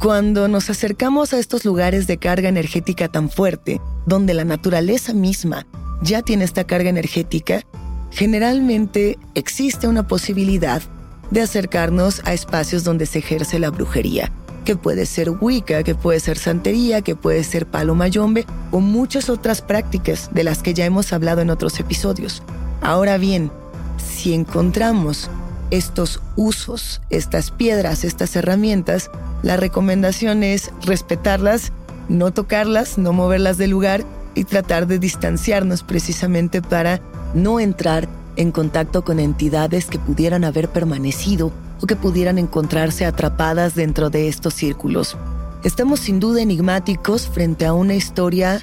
Cuando 0.00 0.48
nos 0.48 0.68
acercamos 0.68 1.32
a 1.32 1.38
estos 1.38 1.64
lugares 1.64 2.06
de 2.06 2.18
carga 2.18 2.48
energética 2.48 3.08
tan 3.08 3.30
fuerte, 3.30 3.80
donde 4.04 4.34
la 4.34 4.44
naturaleza 4.44 5.14
misma 5.14 5.66
ya 6.02 6.20
tiene 6.20 6.44
esta 6.44 6.64
carga 6.64 6.90
energética, 6.90 7.62
generalmente 8.10 9.18
existe 9.34 9.88
una 9.88 10.06
posibilidad 10.06 10.82
de 11.30 11.42
acercarnos 11.42 12.22
a 12.24 12.32
espacios 12.32 12.84
donde 12.84 13.06
se 13.06 13.18
ejerce 13.18 13.58
la 13.58 13.70
brujería 13.70 14.32
que 14.66 14.76
puede 14.76 15.06
ser 15.06 15.30
Wicca, 15.30 15.84
que 15.84 15.94
puede 15.94 16.20
ser 16.20 16.36
santería, 16.36 17.00
que 17.00 17.14
puede 17.14 17.44
ser 17.44 17.66
palo 17.66 17.94
mayombe 17.94 18.44
o 18.72 18.80
muchas 18.80 19.30
otras 19.30 19.62
prácticas 19.62 20.28
de 20.32 20.42
las 20.44 20.62
que 20.62 20.74
ya 20.74 20.84
hemos 20.84 21.12
hablado 21.12 21.40
en 21.40 21.50
otros 21.50 21.78
episodios. 21.78 22.42
Ahora 22.82 23.16
bien, 23.16 23.52
si 23.96 24.34
encontramos 24.34 25.30
estos 25.70 26.20
usos, 26.34 27.00
estas 27.10 27.52
piedras, 27.52 28.04
estas 28.04 28.34
herramientas, 28.34 29.10
la 29.42 29.56
recomendación 29.56 30.42
es 30.42 30.72
respetarlas, 30.84 31.72
no 32.08 32.32
tocarlas, 32.32 32.98
no 32.98 33.12
moverlas 33.12 33.58
del 33.58 33.70
lugar 33.70 34.04
y 34.36 34.44
tratar 34.44 34.86
de 34.86 35.00
distanciarnos 35.00 35.82
precisamente 35.82 36.62
para 36.62 37.00
no 37.34 37.58
entrar 37.58 38.08
en 38.36 38.52
contacto 38.52 39.02
con 39.02 39.18
entidades 39.18 39.86
que 39.86 39.98
pudieran 39.98 40.44
haber 40.44 40.68
permanecido 40.68 41.50
o 41.80 41.86
que 41.86 41.96
pudieran 41.96 42.38
encontrarse 42.38 43.06
atrapadas 43.06 43.74
dentro 43.74 44.10
de 44.10 44.28
estos 44.28 44.54
círculos. 44.54 45.16
Estamos 45.64 46.00
sin 46.00 46.20
duda 46.20 46.42
enigmáticos 46.42 47.26
frente 47.26 47.66
a 47.66 47.72
una 47.72 47.94
historia 47.94 48.60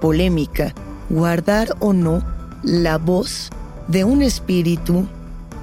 polémica. 0.00 0.74
Guardar 1.08 1.74
o 1.80 1.92
no 1.92 2.22
la 2.62 2.98
voz 2.98 3.50
de 3.88 4.04
un 4.04 4.22
espíritu 4.22 5.06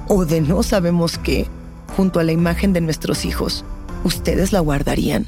o 0.08 0.26
de 0.26 0.42
no 0.42 0.64
sabemos 0.64 1.18
qué 1.18 1.48
junto 1.96 2.20
a 2.20 2.24
la 2.24 2.32
imagen 2.32 2.74
de 2.74 2.82
nuestros 2.82 3.26
hijos. 3.26 3.64
¿Ustedes 4.04 4.52
la 4.52 4.60
guardarían? 4.60 5.28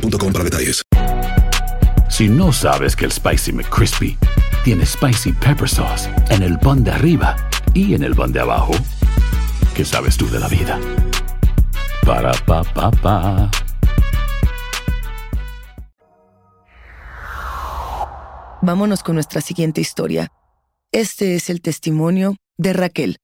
boostmobile 0.00 0.32
para 0.32 0.44
detalles. 0.44 0.82
Si 2.08 2.28
no 2.28 2.52
sabes 2.52 2.94
que 2.94 3.04
el 3.04 3.12
Spicy 3.12 3.52
McCrispy 3.52 4.16
tiene 4.64 4.86
Spicy 4.86 5.32
Pepper 5.32 5.68
Sauce 5.68 6.08
en 6.30 6.42
el 6.42 6.58
pan 6.58 6.84
de 6.84 6.92
arriba 6.92 7.36
y 7.74 7.94
en 7.94 8.02
el 8.02 8.14
pan 8.14 8.32
de 8.32 8.40
abajo, 8.40 8.72
¿qué 9.74 9.84
sabes 9.84 10.16
tú 10.16 10.28
de 10.30 10.38
la 10.38 10.48
vida? 10.48 10.78
Para, 12.06 12.32
pa, 12.46 12.62
pa, 12.62 12.90
pa. 12.90 13.50
Vámonos 18.62 19.02
con 19.02 19.16
nuestra 19.16 19.40
siguiente 19.40 19.80
historia. 19.80 20.28
Este 20.92 21.34
es 21.34 21.50
el 21.50 21.60
testimonio 21.60 22.36
de 22.56 22.72
Raquel. 22.72 23.18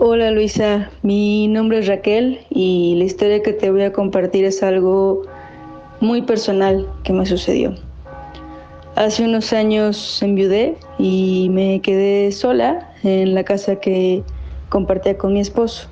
Hola 0.00 0.30
Luisa, 0.30 0.92
mi 1.02 1.48
nombre 1.48 1.80
es 1.80 1.88
Raquel 1.88 2.38
y 2.50 2.94
la 2.98 3.04
historia 3.04 3.42
que 3.42 3.52
te 3.52 3.68
voy 3.72 3.82
a 3.82 3.92
compartir 3.92 4.44
es 4.44 4.62
algo 4.62 5.22
muy 5.98 6.22
personal 6.22 6.88
que 7.02 7.12
me 7.12 7.26
sucedió. 7.26 7.74
Hace 8.94 9.24
unos 9.24 9.52
años 9.52 10.22
enviudé 10.22 10.76
y 11.00 11.48
me 11.50 11.80
quedé 11.80 12.30
sola 12.30 12.92
en 13.02 13.34
la 13.34 13.42
casa 13.42 13.80
que 13.80 14.22
compartía 14.68 15.18
con 15.18 15.32
mi 15.32 15.40
esposo. 15.40 15.88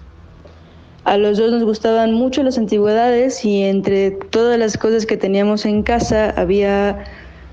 A 1.02 1.16
los 1.16 1.36
dos 1.36 1.50
nos 1.50 1.64
gustaban 1.64 2.14
mucho 2.14 2.44
las 2.44 2.58
antigüedades 2.58 3.44
y 3.44 3.64
entre 3.64 4.12
todas 4.12 4.56
las 4.56 4.78
cosas 4.78 5.04
que 5.04 5.16
teníamos 5.16 5.66
en 5.66 5.82
casa 5.82 6.30
había 6.30 7.06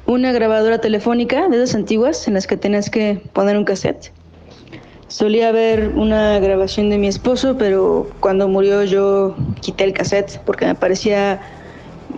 una 0.06 0.32
grabadora 0.32 0.78
telefónica 0.78 1.48
de 1.48 1.64
esas 1.64 1.74
antiguas 1.74 2.28
en 2.28 2.36
las 2.36 2.46
que 2.46 2.58
tenías 2.58 2.92
que 2.92 3.24
poner 3.34 3.58
un 3.58 3.66
cassette. 3.66 4.12
Solía 5.14 5.52
ver 5.52 5.90
una 5.90 6.40
grabación 6.40 6.90
de 6.90 6.98
mi 6.98 7.08
esposo, 7.08 7.56
pero 7.56 8.08
cuando 8.20 8.48
murió 8.48 8.84
yo 8.84 9.36
quité 9.62 9.84
el 9.84 9.94
cassette 9.94 10.40
porque 10.44 10.66
me 10.66 10.74
parecía 10.74 11.40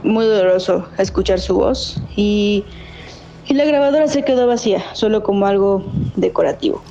muy 0.03 0.23
doloroso 0.23 0.87
escuchar 0.97 1.41
su 1.41 1.55
voz 1.55 2.01
y, 2.15 2.63
y 3.47 3.53
la 3.53 3.65
grabadora 3.65 4.07
se 4.07 4.23
quedó 4.23 4.47
vacía, 4.47 4.81
solo 4.93 5.23
como 5.23 5.45
algo 5.45 5.83
decorativo. 6.15 6.81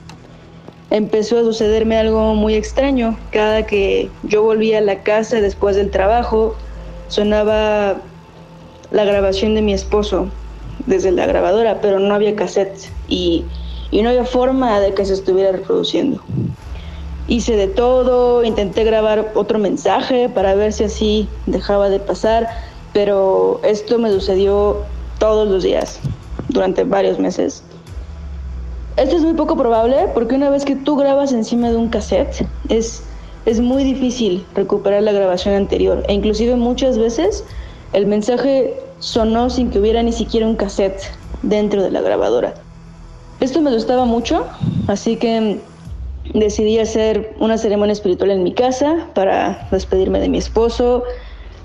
Empezó 0.90 1.38
a 1.38 1.42
sucederme 1.42 1.96
algo 1.96 2.34
muy 2.34 2.54
extraño. 2.54 3.18
Cada 3.30 3.64
que 3.64 4.10
yo 4.24 4.42
volvía 4.42 4.76
a 4.76 4.82
la 4.82 5.02
casa 5.02 5.40
después 5.40 5.74
del 5.74 5.90
trabajo, 5.90 6.54
sonaba 7.08 7.96
la 8.90 9.04
grabación 9.06 9.54
de 9.54 9.62
mi 9.62 9.72
esposo 9.72 10.28
desde 10.84 11.12
la 11.12 11.24
grabadora, 11.24 11.80
pero 11.80 11.98
no 11.98 12.14
había 12.14 12.36
cassette 12.36 12.90
y, 13.08 13.46
y 13.94 14.02
no 14.02 14.08
había 14.08 14.24
forma 14.24 14.80
de 14.80 14.92
que 14.92 15.04
se 15.04 15.14
estuviera 15.14 15.52
reproduciendo. 15.52 16.20
Hice 17.28 17.54
de 17.54 17.68
todo, 17.68 18.42
intenté 18.42 18.82
grabar 18.82 19.30
otro 19.36 19.60
mensaje 19.60 20.28
para 20.28 20.56
ver 20.56 20.72
si 20.72 20.82
así 20.82 21.28
dejaba 21.46 21.88
de 21.88 22.00
pasar, 22.00 22.48
pero 22.92 23.60
esto 23.62 24.00
me 24.00 24.10
sucedió 24.10 24.78
todos 25.20 25.48
los 25.48 25.62
días, 25.62 26.00
durante 26.48 26.82
varios 26.82 27.20
meses. 27.20 27.62
Esto 28.96 29.14
es 29.14 29.22
muy 29.22 29.34
poco 29.34 29.56
probable 29.56 30.08
porque 30.12 30.34
una 30.34 30.50
vez 30.50 30.64
que 30.64 30.74
tú 30.74 30.96
grabas 30.96 31.32
encima 31.32 31.70
de 31.70 31.76
un 31.76 31.88
cassette, 31.88 32.44
es, 32.68 33.04
es 33.46 33.60
muy 33.60 33.84
difícil 33.84 34.44
recuperar 34.56 35.04
la 35.04 35.12
grabación 35.12 35.54
anterior. 35.54 36.02
E 36.08 36.14
inclusive 36.14 36.56
muchas 36.56 36.98
veces 36.98 37.44
el 37.92 38.06
mensaje 38.06 38.74
sonó 38.98 39.50
sin 39.50 39.70
que 39.70 39.78
hubiera 39.78 40.02
ni 40.02 40.12
siquiera 40.12 40.48
un 40.48 40.56
cassette 40.56 41.00
dentro 41.42 41.80
de 41.80 41.92
la 41.92 42.00
grabadora. 42.00 42.54
Esto 43.44 43.60
me 43.60 43.74
gustaba 43.74 44.06
mucho, 44.06 44.46
así 44.86 45.16
que 45.16 45.60
decidí 46.32 46.78
hacer 46.78 47.36
una 47.40 47.58
ceremonia 47.58 47.92
espiritual 47.92 48.30
en 48.30 48.42
mi 48.42 48.54
casa 48.54 49.10
para 49.14 49.68
despedirme 49.70 50.18
de 50.18 50.30
mi 50.30 50.38
esposo. 50.38 51.04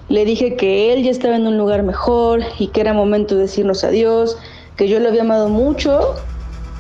Le 0.10 0.26
dije 0.26 0.58
que 0.58 0.92
él 0.92 1.04
ya 1.04 1.12
estaba 1.12 1.38
en 1.38 1.48
un 1.48 1.58
lugar 1.58 1.84
mejor 1.84 2.42
y 2.60 2.68
que 2.68 2.82
era 2.82 2.92
momento 2.92 3.36
de 3.36 3.44
decirnos 3.44 3.86
adiós, 3.86 4.38
que 4.76 4.90
yo 4.90 5.00
lo 5.00 5.08
había 5.08 5.22
amado 5.22 5.48
mucho, 5.48 6.16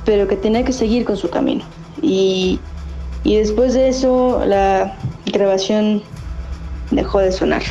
pero 0.03 0.27
que 0.27 0.35
tenía 0.35 0.65
que 0.65 0.73
seguir 0.73 1.05
con 1.05 1.15
su 1.15 1.29
camino. 1.29 1.63
Y, 2.01 2.59
y 3.23 3.37
después 3.37 3.75
de 3.75 3.87
eso 3.87 4.43
la 4.45 4.97
grabación 5.27 6.03
dejó 6.91 7.19
de 7.19 7.31
sonar. 7.31 7.61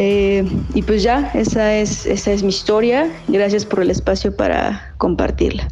Eh, 0.00 0.44
y 0.74 0.82
pues 0.82 1.02
ya, 1.02 1.32
esa 1.34 1.74
es, 1.74 2.06
esa 2.06 2.30
es 2.30 2.44
mi 2.44 2.50
historia. 2.50 3.10
Gracias 3.26 3.66
por 3.66 3.82
el 3.82 3.90
espacio 3.90 4.36
para 4.36 4.94
compartirla. 4.96 5.66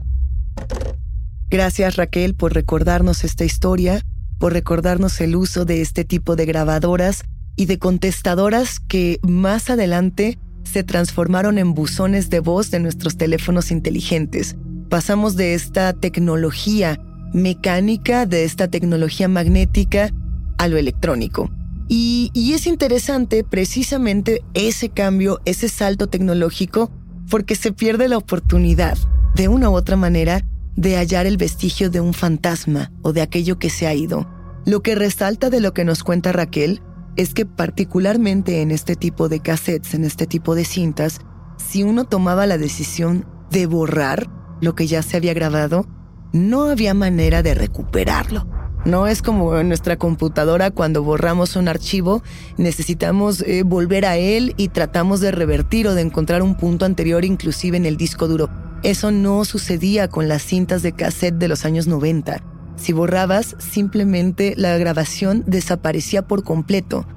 Gracias 1.49 1.95
Raquel 1.95 2.35
por 2.35 2.53
recordarnos 2.53 3.23
esta 3.23 3.45
historia, 3.45 4.03
por 4.41 4.53
recordarnos 4.53 5.21
el 5.21 5.37
uso 5.37 5.65
de 5.65 5.81
este 5.81 6.05
tipo 6.05 6.35
de 6.35 6.45
grabadoras 6.45 7.23
y 7.55 7.67
de 7.67 7.79
contestadoras 7.79 8.81
que 8.81 9.21
más 9.23 9.71
adelante 9.71 10.41
se 10.65 10.83
transformaron 10.83 11.57
en 11.57 11.73
buzones 11.73 12.29
de 12.29 12.41
voz 12.41 12.73
de 12.73 12.81
nuestros 12.81 13.17
teléfonos 13.17 13.71
inteligentes. 13.71 14.57
Pasamos 14.91 15.37
de 15.37 15.55
esta 15.55 15.93
tecnología 15.93 16.99
mecánica, 17.33 18.27
de 18.27 18.43
esta 18.43 18.67
tecnología 18.67 19.29
magnética, 19.29 20.11
a 20.59 20.67
lo 20.67 20.79
electrónico. 20.79 21.49
Y, 21.89 22.53
es 22.53 22.67
interesante 22.67 23.45
precisamente 23.45 24.43
ese 24.55 24.89
cambio, 24.89 25.41
ese 25.45 25.69
salto 25.69 26.09
tecnológico, 26.09 26.91
porque 27.31 27.55
se 27.55 27.73
pierde 27.73 28.09
la 28.09 28.19
oportunidad, 28.19 28.99
de 29.35 29.49
una 29.49 29.71
u 29.71 29.75
otra 29.75 29.97
manera, 29.97 30.45
de 30.75 30.97
hallar 30.97 31.27
el 31.27 31.37
vestigio 31.37 31.91
de 31.91 32.01
un 32.01 32.13
fantasma 32.13 32.93
o 33.03 33.13
de 33.13 33.23
aquello 33.23 33.59
que 33.59 33.71
se 33.71 33.87
ha 33.87 33.95
ido. 33.95 34.29
Lo 34.65 34.83
que 34.83 34.95
resalta 34.95 35.49
de 35.49 35.61
lo 35.61 35.73
que 35.73 35.85
nos 35.85 36.03
cuenta 36.03 36.33
Raquel 36.33 36.83
es 37.17 37.35
que 37.35 37.47
particularmente 37.47 38.63
en 38.63 38.71
este 38.71 38.97
tipo 38.97 39.29
de 39.29 39.41
cassettes, 39.41 39.95
en 39.95 40.05
este 40.05 40.27
tipo 40.27 40.55
de 40.55 40.65
cintas, 40.65 41.21
si 41.57 41.83
uno 41.83 42.05
tomaba 42.05 42.47
la 42.47 42.59
decisión 42.59 43.27
de 43.51 43.67
borrar 43.67 44.29
lo 44.61 44.75
que 44.75 44.87
ya 44.87 45.03
se 45.03 45.17
había 45.17 45.35
grabado, 45.35 45.87
no 46.33 46.65
había 46.65 46.95
manera 46.95 47.43
de 47.43 47.55
recuperarlo. 47.55 48.47
No 48.87 49.09
es 49.09 49.21
como 49.21 49.59
en 49.59 49.67
nuestra 49.67 49.97
computadora 49.97 50.71
cuando 50.71 51.03
borramos 51.03 51.57
un 51.57 51.67
archivo, 51.67 52.23
necesitamos 52.57 53.41
eh, 53.41 53.65
volver 53.65 54.07
a 54.07 54.17
él 54.17 54.55
y 54.57 54.69
tratamos 54.69 55.19
de 55.19 55.33
revertir 55.33 55.89
o 55.89 55.95
de 55.97 56.03
encontrar 56.03 56.41
un 56.41 56.55
punto 56.55 56.85
anterior 56.85 57.25
inclusive 57.25 57.77
en 57.77 57.85
el 57.85 57.97
disco 57.97 58.29
duro. 58.29 58.49
Eso 58.85 59.11
no 59.11 59.45
sucedía 59.45 60.07
con 60.07 60.29
las 60.29 60.43
cintas 60.43 60.85
de 60.85 60.93
cassette 60.93 61.35
de 61.35 61.49
los 61.49 61.65
años 61.65 61.89
90. 61.89 62.41
Si 62.77 62.93
borrabas, 62.93 63.57
simplemente 63.59 64.55
la 64.57 64.79
grabación 64.79 65.43
desaparecía 65.49 66.23
por 66.29 66.45
completo. 66.45 67.09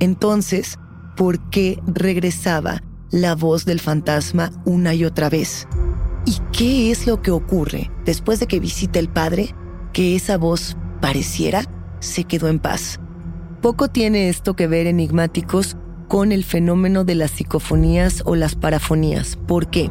Entonces, 0.00 0.78
¿por 1.14 1.50
qué 1.50 1.78
regresaba 1.86 2.82
la 3.10 3.34
voz 3.34 3.66
del 3.66 3.80
fantasma 3.80 4.50
una 4.64 4.94
y 4.94 5.04
otra 5.04 5.28
vez? 5.28 5.68
¿Y 6.24 6.38
qué 6.56 6.90
es 6.90 7.06
lo 7.06 7.20
que 7.20 7.32
ocurre 7.32 7.90
después 8.06 8.40
de 8.40 8.46
que 8.46 8.60
visita 8.60 8.98
el 8.98 9.10
padre? 9.10 9.54
Que 9.92 10.16
esa 10.16 10.38
voz 10.38 10.74
pareciera 11.02 11.64
se 12.00 12.24
quedó 12.24 12.48
en 12.48 12.58
paz. 12.58 12.98
Poco 13.60 13.88
tiene 13.88 14.30
esto 14.30 14.56
que 14.56 14.66
ver 14.66 14.86
enigmáticos 14.86 15.76
con 16.08 16.32
el 16.32 16.44
fenómeno 16.44 17.04
de 17.04 17.14
las 17.14 17.32
psicofonías 17.32 18.22
o 18.24 18.34
las 18.34 18.54
parafonías. 18.54 19.36
¿Por 19.36 19.68
qué? 19.68 19.90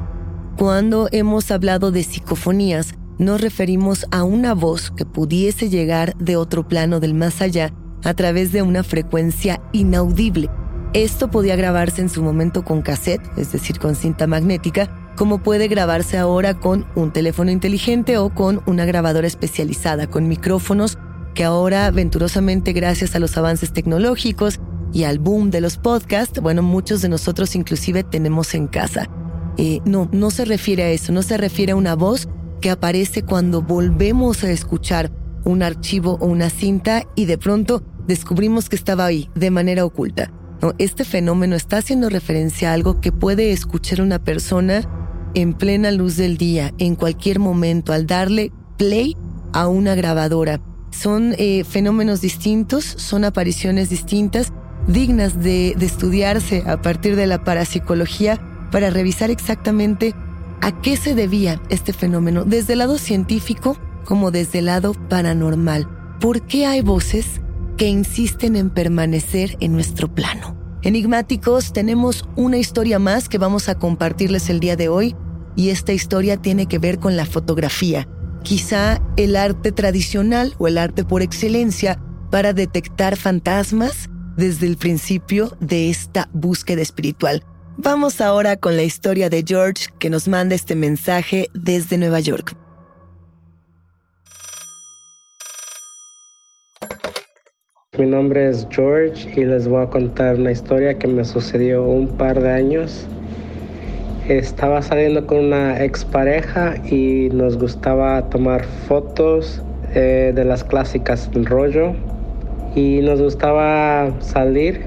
Cuando 0.58 1.08
hemos 1.12 1.52
hablado 1.52 1.92
de 1.92 2.04
psicofonías, 2.04 2.96
nos 3.18 3.40
referimos 3.40 4.08
a 4.12 4.24
una 4.24 4.54
voz 4.54 4.92
que 4.92 5.06
pudiese 5.06 5.70
llegar 5.70 6.16
de 6.18 6.38
otro 6.38 6.68
plano 6.68 7.00
del 7.00 7.14
más 7.14 7.42
allá 7.42 7.74
a 8.04 8.14
través 8.14 8.52
de 8.52 8.62
una 8.62 8.84
frecuencia 8.84 9.62
inaudible. 9.74 10.50
Esto 10.94 11.30
podía 11.30 11.56
grabarse 11.56 12.02
en 12.02 12.10
su 12.10 12.24
momento 12.24 12.64
con 12.64 12.82
cassette, 12.82 13.22
es 13.38 13.52
decir, 13.52 13.80
con 13.80 13.96
cinta 13.96 14.28
magnética, 14.28 15.01
como 15.16 15.44
puede 15.44 15.68
grabarse 15.68 16.18
ahora 16.18 16.60
con 16.60 16.86
un 16.96 17.12
teléfono 17.12 17.52
inteligente 17.52 18.18
o 18.18 18.34
con 18.34 18.62
una 18.66 18.86
grabadora 18.86 19.28
especializada, 19.28 20.08
con 20.08 20.28
micrófonos 20.28 20.98
que 21.34 21.44
ahora, 21.44 21.90
venturosamente 21.92 22.74
gracias 22.74 23.16
a 23.16 23.20
los 23.20 23.38
avances 23.38 23.72
tecnológicos 23.72 24.60
y 24.94 25.06
al 25.06 25.20
boom 25.20 25.50
de 25.50 25.62
los 25.62 25.78
podcasts, 25.78 26.42
bueno, 26.42 26.62
muchos 26.62 27.02
de 27.02 27.10
nosotros 27.10 27.56
inclusive 27.56 28.04
tenemos 28.04 28.54
en 28.54 28.68
casa. 28.68 29.10
Eh, 29.58 29.80
no, 29.86 30.10
no 30.12 30.32
se 30.32 30.46
refiere 30.46 30.84
a 30.84 30.90
eso, 30.90 31.14
no 31.14 31.24
se 31.24 31.38
refiere 31.38 31.72
a 31.72 31.76
una 31.76 31.96
voz 31.96 32.28
que 32.60 32.70
aparece 32.70 33.24
cuando 33.24 33.62
volvemos 33.62 34.44
a 34.44 34.52
escuchar 34.52 35.12
un 35.44 35.64
archivo 35.64 36.18
o 36.20 36.28
una 36.28 36.50
cinta 36.50 37.04
y 37.16 37.26
de 37.26 37.38
pronto 37.38 37.84
descubrimos 38.08 38.70
que 38.70 38.76
estaba 38.76 39.06
ahí 39.06 39.30
de 39.36 39.52
manera 39.52 39.86
oculta. 39.86 40.32
Este 40.78 41.06
fenómeno 41.06 41.56
está 41.56 41.78
haciendo 41.78 42.10
referencia 42.10 42.70
a 42.70 42.74
algo 42.74 43.02
que 43.02 43.12
puede 43.12 43.52
escuchar 43.52 44.02
una 44.02 44.20
persona 44.20 44.88
en 45.34 45.54
plena 45.54 45.92
luz 45.92 46.18
del 46.18 46.38
día, 46.38 46.74
en 46.78 46.96
cualquier 46.96 47.40
momento, 47.40 47.94
al 47.94 48.08
darle 48.08 48.52
play 48.78 49.16
a 49.54 49.68
una 49.68 49.96
grabadora. 49.96 50.62
Son 50.92 51.34
eh, 51.38 51.64
fenómenos 51.64 52.22
distintos, 52.22 52.84
son 52.84 53.24
apariciones 53.24 53.90
distintas, 53.90 54.52
dignas 54.88 55.42
de, 55.42 55.76
de 55.78 55.86
estudiarse 55.86 56.64
a 56.66 56.82
partir 56.82 57.16
de 57.16 57.28
la 57.28 57.44
parapsicología 57.44 58.40
para 58.72 58.90
revisar 58.90 59.30
exactamente 59.32 60.14
¿A 60.64 60.80
qué 60.80 60.96
se 60.96 61.16
debía 61.16 61.60
este 61.70 61.92
fenómeno 61.92 62.46
desde 62.46 62.74
el 62.74 62.80
lado 62.80 63.00
científico 63.00 63.78
como 64.06 64.30
desde 64.30 64.60
el 64.60 64.66
lado 64.66 64.94
paranormal? 64.94 65.90
¿Por 66.20 66.44
qué 66.44 66.68
hay 66.68 66.82
voces 66.82 67.42
que 67.78 67.88
insisten 67.88 68.56
en 68.56 68.70
permanecer 68.70 69.58
en 69.60 69.74
nuestro 69.74 70.14
plano? 70.14 70.61
Enigmáticos, 70.84 71.74
tenemos 71.74 72.26
una 72.36 72.58
historia 72.58 72.98
más 72.98 73.30
que 73.30 73.38
vamos 73.38 73.70
a 73.70 73.78
compartirles 73.78 74.50
el 74.50 74.60
día 74.60 74.76
de 74.76 74.90
hoy 74.90 75.16
y 75.56 75.70
esta 75.70 75.94
historia 75.94 76.38
tiene 76.38 76.66
que 76.66 76.80
ver 76.80 76.98
con 76.98 77.16
la 77.16 77.28
fotografía, 77.28 78.08
quizá 78.42 79.00
el 79.16 79.36
arte 79.36 79.72
tradicional 79.72 80.56
o 80.58 80.68
el 80.68 80.80
arte 80.80 81.04
por 81.04 81.22
excelencia 81.22 82.02
para 82.32 82.54
detectar 82.54 83.16
fantasmas 83.16 84.10
desde 84.38 84.66
el 84.66 84.78
principio 84.78 85.56
de 85.60 85.92
esta 85.92 86.30
búsqueda 86.34 86.82
espiritual. 86.82 87.44
Vamos 87.78 88.20
ahora 88.20 88.58
con 88.58 88.76
la 88.76 88.84
historia 88.84 89.30
de 89.30 89.44
George 89.48 89.88
que 90.00 90.10
nos 90.10 90.28
manda 90.28 90.56
este 90.56 90.76
mensaje 90.76 91.50
desde 91.54 92.00
Nueva 92.00 92.22
York. 92.22 92.56
Mi 98.02 98.08
nombre 98.08 98.50
es 98.50 98.68
George 98.72 99.30
y 99.40 99.46
les 99.46 99.68
voy 99.68 99.84
a 99.84 99.86
contar 99.86 100.38
una 100.38 100.52
historia 100.52 100.98
que 100.98 101.06
me 101.08 101.24
sucedió 101.24 101.84
un 101.84 102.08
par 102.08 102.42
de 102.42 102.50
años. 102.50 103.06
Estaba 104.28 104.82
saliendo 104.82 105.28
con 105.28 105.38
una 105.38 105.84
expareja 105.84 106.78
y 106.84 107.30
nos 107.32 107.60
gustaba 107.60 108.28
tomar 108.32 108.64
fotos 108.64 109.62
eh, 109.94 110.32
de 110.34 110.44
las 110.44 110.64
clásicas 110.64 111.30
del 111.30 111.46
rollo 111.46 111.94
y 112.74 113.02
nos 113.04 113.22
gustaba 113.22 114.10
salir 114.20 114.82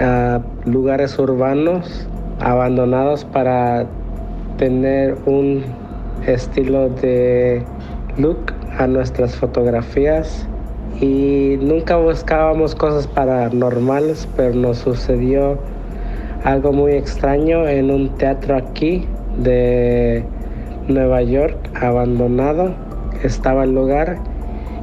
a 0.00 0.40
lugares 0.64 1.18
urbanos 1.18 2.08
abandonados 2.40 3.26
para 3.26 3.84
tener 4.56 5.14
un 5.26 5.62
estilo 6.26 6.88
de 6.88 7.62
look 8.16 8.54
a 8.78 8.86
nuestras 8.86 9.36
fotografías 9.36 10.48
y 11.00 11.56
nunca 11.60 11.96
buscábamos 11.96 12.74
cosas 12.74 13.06
paranormales, 13.06 14.28
pero 14.36 14.54
nos 14.54 14.78
sucedió 14.78 15.58
algo 16.44 16.72
muy 16.72 16.92
extraño 16.92 17.68
en 17.68 17.90
un 17.90 18.08
teatro 18.16 18.56
aquí 18.56 19.06
de 19.36 20.24
Nueva 20.88 21.22
York, 21.22 21.56
abandonado. 21.80 22.74
Estaba 23.22 23.64
el 23.64 23.74
lugar 23.74 24.18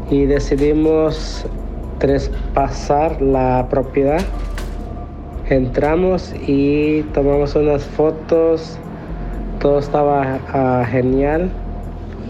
y 0.09 0.25
decidimos 0.25 1.45
traspasar 1.99 3.21
la 3.21 3.67
propiedad. 3.69 4.21
Entramos 5.49 6.33
y 6.47 7.01
tomamos 7.13 7.55
unas 7.55 7.83
fotos, 7.83 8.77
todo 9.59 9.79
estaba 9.79 10.39
ah, 10.53 10.85
genial 10.89 11.49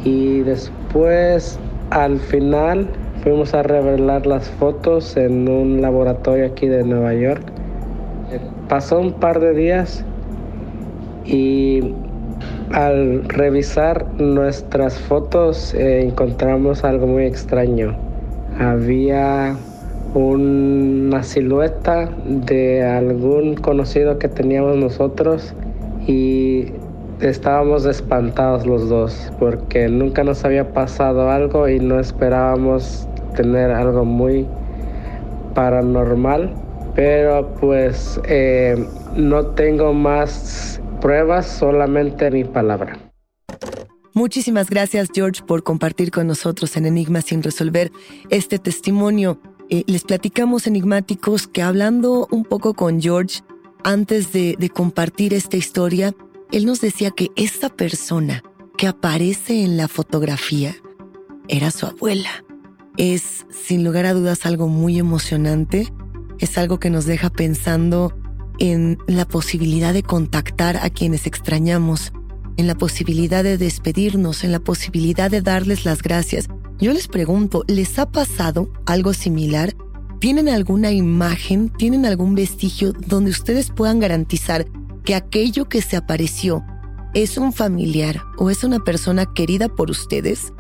y 0.04 0.40
después 0.42 1.60
al 1.92 2.20
final 2.20 2.90
fuimos 3.26 3.56
a 3.56 3.64
revelar 3.64 4.28
las 4.28 4.48
fotos 4.48 5.18
en 5.18 5.50
un 5.50 5.82
laboratorio 5.82 6.46
aquí 6.46 6.68
de 6.68 6.84
Nueva 6.84 7.16
York. 7.16 7.42
Pasó 8.70 9.00
un 9.00 9.14
par 9.14 9.40
de 9.40 9.56
días 9.56 10.06
y 11.26 11.96
al 12.72 13.28
revisar 13.28 14.06
nuestras 14.22 15.00
fotos 15.00 15.74
eh, 15.74 16.04
encontramos 16.04 16.84
algo 16.84 17.08
muy 17.08 17.24
extraño. 17.24 17.98
Había 18.60 19.56
una 20.14 21.24
silueta 21.24 22.12
de 22.28 22.84
algún 22.84 23.56
conocido 23.56 24.20
que 24.20 24.28
teníamos 24.28 24.78
nosotros 24.78 25.56
y 26.06 26.74
estábamos 27.22 27.88
espantados 27.88 28.68
los 28.68 28.88
dos 28.88 29.32
porque 29.40 29.88
nunca 29.90 30.24
nos 30.24 30.46
había 30.46 30.74
pasado 30.74 31.32
algo 31.32 31.68
y 31.68 31.80
no 31.80 32.00
esperábamos 32.00 33.08
tener 33.36 33.72
algo 33.72 34.06
muy 34.06 34.48
paranormal 35.54 36.66
pero 36.96 37.54
pues 37.60 38.20
eh, 38.24 38.84
no 39.16 39.48
tengo 39.48 39.94
más 39.94 40.82
pruebas, 41.02 41.46
solamente 41.46 42.32
mi 42.32 42.46
palabra. 42.46 42.98
Muchísimas 44.14 44.70
gracias 44.70 45.10
George 45.14 45.44
por 45.46 45.64
compartir 45.64 46.10
con 46.10 46.26
nosotros 46.26 46.78
en 46.78 46.86
Enigma 46.86 47.22
sin 47.22 47.44
resolver 47.44 47.92
este 48.30 48.60
testimonio. 48.60 49.40
Eh, 49.70 49.84
les 49.88 50.04
platicamos 50.04 50.68
enigmáticos 50.68 51.48
que 51.48 51.62
hablando 51.62 52.28
un 52.32 52.46
poco 52.46 52.74
con 52.74 53.02
George 53.02 53.42
antes 53.84 54.32
de, 54.32 54.56
de 54.58 54.70
compartir 54.70 55.34
esta 55.34 55.58
historia, 55.58 56.14
él 56.52 56.66
nos 56.66 56.80
decía 56.80 57.12
que 57.12 57.30
esta 57.36 57.70
persona 57.70 58.42
que 58.78 58.88
aparece 58.88 59.64
en 59.64 59.76
la 59.76 59.88
fotografía 59.90 60.76
era 61.50 61.72
su 61.72 61.86
abuela. 61.86 62.45
Es 62.98 63.46
sin 63.50 63.84
lugar 63.84 64.06
a 64.06 64.14
dudas 64.14 64.46
algo 64.46 64.68
muy 64.68 65.00
emocionante, 65.00 65.92
es 66.40 66.58
algo 66.58 66.80
que 66.80 66.90
nos 66.90 67.06
deja 67.06 67.30
pensando 67.30 68.14
en 68.60 68.98
la 69.08 69.26
posibilidad 69.26 69.94
de 69.94 70.04
contactar 70.04 70.78
a 70.78 70.90
quienes 70.90 71.28
extrañamos, 71.28 72.14
en 72.58 72.68
la 72.68 72.76
posibilidad 72.76 73.44
de 73.44 73.58
despedirnos, 73.58 74.44
en 74.44 74.52
la 74.52 74.60
posibilidad 74.60 75.30
de 75.30 75.42
darles 75.42 75.84
las 75.84 76.02
gracias. 76.02 76.48
Yo 76.80 76.94
les 76.94 77.08
pregunto, 77.08 77.64
¿les 77.68 78.00
ha 78.00 78.10
pasado 78.12 78.72
algo 78.86 79.14
similar? 79.14 79.76
¿Tienen 80.20 80.48
alguna 80.48 80.92
imagen, 80.92 81.70
tienen 81.70 82.06
algún 82.06 82.36
vestigio 82.36 82.94
donde 82.94 83.32
ustedes 83.32 83.72
puedan 83.72 84.00
garantizar 84.00 84.66
que 85.04 85.16
aquello 85.16 85.68
que 85.68 85.82
se 85.82 85.98
apareció 85.98 86.64
es 87.14 87.38
un 87.38 87.54
familiar 87.54 88.22
o 88.38 88.50
es 88.50 88.64
una 88.64 88.84
persona 88.84 89.26
querida 89.34 89.68
por 89.68 89.92
ustedes? 89.92 90.54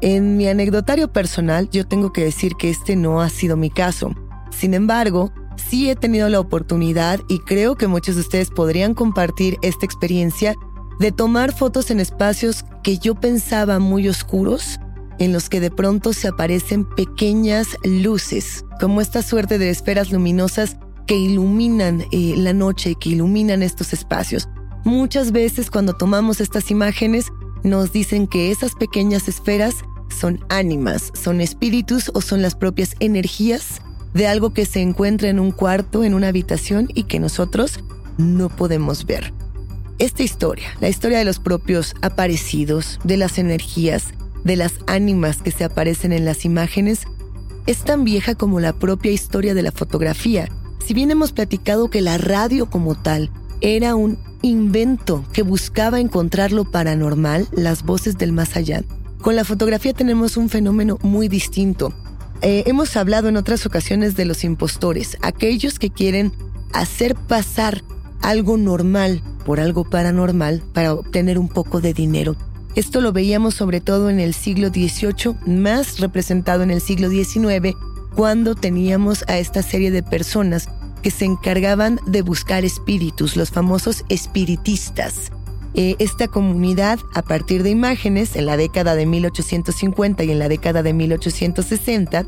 En 0.00 0.36
mi 0.36 0.46
anecdotario 0.46 1.12
personal, 1.12 1.68
yo 1.70 1.86
tengo 1.86 2.12
que 2.12 2.22
decir 2.22 2.54
que 2.54 2.70
este 2.70 2.94
no 2.94 3.20
ha 3.20 3.28
sido 3.28 3.56
mi 3.56 3.68
caso. 3.68 4.14
Sin 4.50 4.74
embargo, 4.74 5.32
sí 5.56 5.90
he 5.90 5.96
tenido 5.96 6.28
la 6.28 6.38
oportunidad 6.38 7.20
y 7.28 7.40
creo 7.40 7.74
que 7.74 7.88
muchos 7.88 8.14
de 8.14 8.20
ustedes 8.20 8.50
podrían 8.50 8.94
compartir 8.94 9.58
esta 9.62 9.84
experiencia 9.84 10.54
de 11.00 11.10
tomar 11.10 11.52
fotos 11.52 11.90
en 11.90 11.98
espacios 11.98 12.64
que 12.82 12.98
yo 12.98 13.16
pensaba 13.16 13.78
muy 13.80 14.08
oscuros, 14.08 14.78
en 15.18 15.32
los 15.32 15.48
que 15.48 15.58
de 15.58 15.70
pronto 15.70 16.12
se 16.12 16.28
aparecen 16.28 16.84
pequeñas 16.84 17.76
luces, 17.82 18.64
como 18.80 19.00
esta 19.00 19.22
suerte 19.22 19.58
de 19.58 19.70
esferas 19.70 20.12
luminosas 20.12 20.76
que 21.08 21.16
iluminan 21.16 22.04
eh, 22.12 22.34
la 22.36 22.52
noche, 22.52 22.94
que 22.94 23.10
iluminan 23.10 23.64
estos 23.64 23.92
espacios. 23.92 24.48
Muchas 24.84 25.32
veces 25.32 25.70
cuando 25.70 25.94
tomamos 25.94 26.40
estas 26.40 26.70
imágenes 26.70 27.26
nos 27.64 27.92
dicen 27.92 28.26
que 28.26 28.50
esas 28.50 28.74
pequeñas 28.74 29.28
esferas 29.28 29.74
son 30.08 30.40
ánimas, 30.48 31.12
son 31.14 31.40
espíritus 31.40 32.10
o 32.14 32.20
son 32.20 32.42
las 32.42 32.54
propias 32.54 32.94
energías 33.00 33.80
de 34.14 34.26
algo 34.26 34.52
que 34.52 34.66
se 34.66 34.80
encuentra 34.80 35.28
en 35.28 35.38
un 35.38 35.52
cuarto, 35.52 36.04
en 36.04 36.14
una 36.14 36.28
habitación 36.28 36.88
y 36.94 37.04
que 37.04 37.20
nosotros 37.20 37.80
no 38.16 38.48
podemos 38.48 39.06
ver. 39.06 39.32
Esta 39.98 40.22
historia, 40.22 40.68
la 40.80 40.88
historia 40.88 41.18
de 41.18 41.24
los 41.24 41.38
propios 41.38 41.94
aparecidos, 42.02 43.00
de 43.04 43.16
las 43.16 43.38
energías, 43.38 44.14
de 44.44 44.56
las 44.56 44.74
ánimas 44.86 45.38
que 45.38 45.50
se 45.50 45.64
aparecen 45.64 46.12
en 46.12 46.24
las 46.24 46.44
imágenes, 46.44 47.02
es 47.66 47.78
tan 47.78 48.04
vieja 48.04 48.34
como 48.34 48.60
la 48.60 48.72
propia 48.72 49.12
historia 49.12 49.54
de 49.54 49.62
la 49.62 49.72
fotografía. 49.72 50.48
Si 50.84 50.94
bien 50.94 51.10
hemos 51.10 51.32
platicado 51.32 51.90
que 51.90 52.00
la 52.00 52.16
radio 52.16 52.70
como 52.70 52.94
tal 52.94 53.30
era 53.60 53.94
un 53.94 54.18
invento 54.42 55.24
que 55.32 55.42
buscaba 55.42 56.00
encontrar 56.00 56.52
lo 56.52 56.64
paranormal, 56.70 57.48
las 57.52 57.82
voces 57.82 58.16
del 58.16 58.32
más 58.32 58.56
allá, 58.56 58.82
con 59.20 59.36
la 59.36 59.44
fotografía 59.44 59.92
tenemos 59.92 60.36
un 60.36 60.48
fenómeno 60.48 60.98
muy 61.02 61.28
distinto. 61.28 61.92
Eh, 62.40 62.64
hemos 62.66 62.96
hablado 62.96 63.28
en 63.28 63.36
otras 63.36 63.66
ocasiones 63.66 64.14
de 64.16 64.24
los 64.24 64.44
impostores, 64.44 65.16
aquellos 65.22 65.78
que 65.78 65.90
quieren 65.90 66.32
hacer 66.72 67.14
pasar 67.14 67.82
algo 68.22 68.56
normal 68.56 69.22
por 69.44 69.60
algo 69.60 69.84
paranormal 69.84 70.62
para 70.72 70.94
obtener 70.94 71.38
un 71.38 71.48
poco 71.48 71.80
de 71.80 71.94
dinero. 71.94 72.36
Esto 72.74 73.00
lo 73.00 73.12
veíamos 73.12 73.54
sobre 73.54 73.80
todo 73.80 74.10
en 74.10 74.20
el 74.20 74.34
siglo 74.34 74.68
XVIII, 74.68 75.34
más 75.46 75.98
representado 75.98 76.62
en 76.62 76.70
el 76.70 76.80
siglo 76.80 77.10
XIX, 77.10 77.74
cuando 78.14 78.54
teníamos 78.54 79.24
a 79.26 79.38
esta 79.38 79.62
serie 79.62 79.90
de 79.90 80.02
personas 80.02 80.68
que 81.02 81.10
se 81.10 81.24
encargaban 81.24 81.98
de 82.06 82.22
buscar 82.22 82.64
espíritus, 82.64 83.36
los 83.36 83.50
famosos 83.50 84.04
espiritistas. 84.08 85.32
Eh, 85.80 85.94
esta 86.00 86.26
comunidad, 86.26 86.98
a 87.14 87.22
partir 87.22 87.62
de 87.62 87.70
imágenes 87.70 88.34
en 88.34 88.46
la 88.46 88.56
década 88.56 88.96
de 88.96 89.06
1850 89.06 90.24
y 90.24 90.32
en 90.32 90.40
la 90.40 90.48
década 90.48 90.82
de 90.82 90.92
1860, 90.92 92.26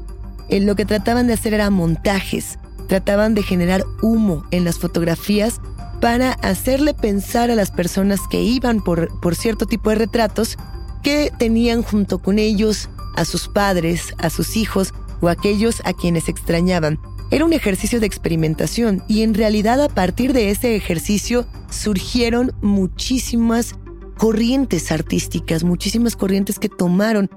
eh, 0.50 0.60
lo 0.60 0.76
que 0.76 0.84
trataban 0.84 1.26
de 1.26 1.32
hacer 1.32 1.54
era 1.54 1.68
montajes, 1.68 2.60
trataban 2.86 3.34
de 3.34 3.42
generar 3.42 3.82
humo 4.02 4.44
en 4.52 4.62
las 4.62 4.78
fotografías 4.78 5.60
para 6.00 6.30
hacerle 6.34 6.94
pensar 6.94 7.50
a 7.50 7.56
las 7.56 7.72
personas 7.72 8.20
que 8.30 8.40
iban 8.40 8.84
por, 8.84 9.08
por 9.18 9.34
cierto 9.34 9.66
tipo 9.66 9.90
de 9.90 9.96
retratos 9.96 10.56
que 11.02 11.32
tenían 11.36 11.82
junto 11.82 12.20
con 12.20 12.38
ellos 12.38 12.88
a 13.16 13.24
sus 13.24 13.48
padres, 13.48 14.14
a 14.18 14.30
sus 14.30 14.56
hijos 14.56 14.94
o 15.20 15.28
aquellos 15.28 15.82
a 15.84 15.92
quienes 15.92 16.28
extrañaban. 16.28 17.00
Era 17.32 17.44
un 17.44 17.52
ejercicio 17.52 18.00
de 18.00 18.06
experimentación 18.06 19.04
y 19.06 19.22
en 19.22 19.34
realidad 19.34 19.80
a 19.80 19.88
partir 19.88 20.32
de 20.32 20.50
ese 20.50 20.74
ejercicio 20.74 21.46
surgieron 21.70 22.52
muchísimas 22.60 23.76
corrientes 24.18 24.90
artísticas, 24.90 25.62
muchísimas 25.62 26.16
corrientes 26.16 26.58
que 26.58 26.68
tomaron 26.68 27.30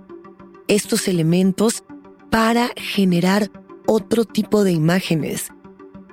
estos 0.67 1.07
elementos 1.07 1.83
para 2.31 2.71
generar 2.75 3.51
otro 3.85 4.25
tipo 4.25 4.63
de 4.63 4.71
imágenes. 4.71 5.49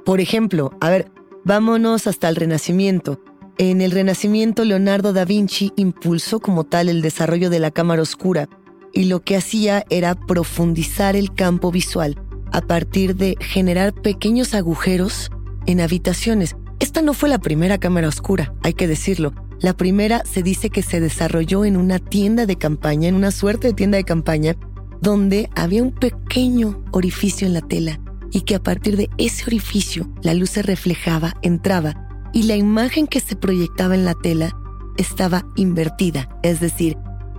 Por 0.04 0.20
ejemplo, 0.20 0.76
a 0.82 0.90
ver, 0.90 1.10
vámonos 1.44 2.06
hasta 2.06 2.28
el 2.28 2.36
Renacimiento. 2.36 3.18
En 3.56 3.80
el 3.80 3.92
Renacimiento, 3.92 4.64
Leonardo 4.64 5.14
da 5.14 5.24
Vinci 5.24 5.72
impulsó 5.76 6.40
como 6.40 6.64
tal 6.64 6.90
el 6.90 7.00
desarrollo 7.00 7.48
de 7.48 7.60
la 7.60 7.70
cámara 7.70 8.02
oscura 8.02 8.46
y 8.92 9.04
lo 9.04 9.20
que 9.20 9.36
hacía 9.36 9.86
era 9.88 10.14
profundizar 10.14 11.16
el 11.16 11.32
campo 11.32 11.70
visual 11.70 12.18
a 12.52 12.60
partir 12.60 13.16
de 13.16 13.36
generar 13.40 13.92
pequeños 13.92 14.54
agujeros 14.54 15.30
en 15.66 15.80
habitaciones. 15.80 16.56
Esta 16.78 17.02
no 17.02 17.14
fue 17.14 17.28
la 17.28 17.38
primera 17.38 17.78
cámara 17.78 18.08
oscura, 18.08 18.54
hay 18.62 18.74
que 18.74 18.88
decirlo. 18.88 19.32
La 19.60 19.76
primera 19.76 20.22
se 20.24 20.42
dice 20.42 20.70
que 20.70 20.82
se 20.82 21.00
desarrolló 21.00 21.64
en 21.64 21.76
una 21.76 21.98
tienda 21.98 22.46
de 22.46 22.56
campaña, 22.56 23.08
en 23.08 23.14
una 23.14 23.30
suerte 23.30 23.68
de 23.68 23.74
tienda 23.74 23.98
de 23.98 24.04
campaña, 24.04 24.56
donde 25.02 25.50
había 25.54 25.82
un 25.82 25.92
pequeño 25.92 26.82
orificio 26.92 27.46
en 27.46 27.54
la 27.54 27.60
tela 27.60 28.00
y 28.32 28.42
que 28.42 28.54
a 28.54 28.62
partir 28.62 28.96
de 28.96 29.10
ese 29.18 29.44
orificio 29.46 30.10
la 30.22 30.34
luz 30.34 30.50
se 30.50 30.62
reflejaba, 30.62 31.34
entraba 31.42 32.08
y 32.32 32.44
la 32.44 32.56
imagen 32.56 33.06
que 33.06 33.20
se 33.20 33.36
proyectaba 33.36 33.94
en 33.94 34.04
la 34.04 34.14
tela 34.14 34.56
estaba 34.96 35.46
invertida, 35.56 36.38
es 36.42 36.60
decir, 36.60 36.96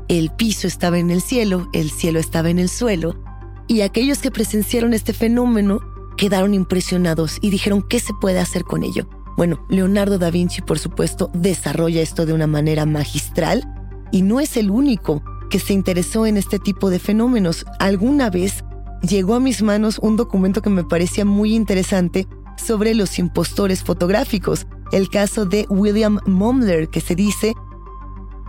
el 0.08 0.32
piso 0.32 0.68
estaba 0.68 1.00
en 1.00 1.10
el 1.10 1.22
cielo, 1.22 1.70
el 1.74 1.90
cielo 1.90 2.20
estaba 2.20 2.50
en 2.50 2.60
el 2.60 2.70
suelo 2.70 3.24
y 3.68 3.82
aquellos 3.82 4.20
que 4.20 4.32
presenciaron 4.32 4.94
este 4.94 5.14
fenómeno 5.14 5.80
quedaron 6.18 6.54
impresionados 6.54 7.38
y 7.42 7.50
dijeron 7.50 7.82
qué 7.82 8.00
se 8.00 8.14
puede 8.20 8.40
hacer 8.40 8.64
con 8.64 8.84
ello. 8.84 9.08
Bueno, 9.38 9.66
Leonardo 9.70 10.18
da 10.18 10.30
Vinci, 10.30 10.62
por 10.62 10.78
supuesto, 10.78 11.32
desarrolla 11.34 12.02
esto 12.02 12.26
de 12.26 12.34
una 12.34 12.48
manera 12.48 12.86
magistral 12.86 13.64
y 14.12 14.22
no 14.22 14.40
es 14.40 14.58
el 14.58 14.70
único. 14.70 15.24
que 15.50 15.60
se 15.60 15.74
interesó 15.74 16.26
en 16.26 16.38
este 16.38 16.60
tipo 16.60 16.90
de 16.90 16.98
fenómenos. 16.98 17.66
Alguna 17.78 18.30
vez 18.30 18.64
llegó 19.02 19.36
a 19.36 19.42
mis 19.42 19.62
manos 19.62 20.00
un 20.02 20.16
documento 20.16 20.62
que 20.62 20.70
me 20.70 20.86
parecía 20.86 21.26
muy 21.26 21.54
interesante 21.56 22.26
sobre 22.56 22.96
los 22.96 23.20
impostores 23.20 23.84
fotográficos. 23.84 24.66
El 24.94 25.10
caso 25.10 25.46
de 25.46 25.66
William 25.70 26.20
Mumler, 26.26 26.88
que 26.88 27.02
se 27.02 27.16
dice 27.16 27.54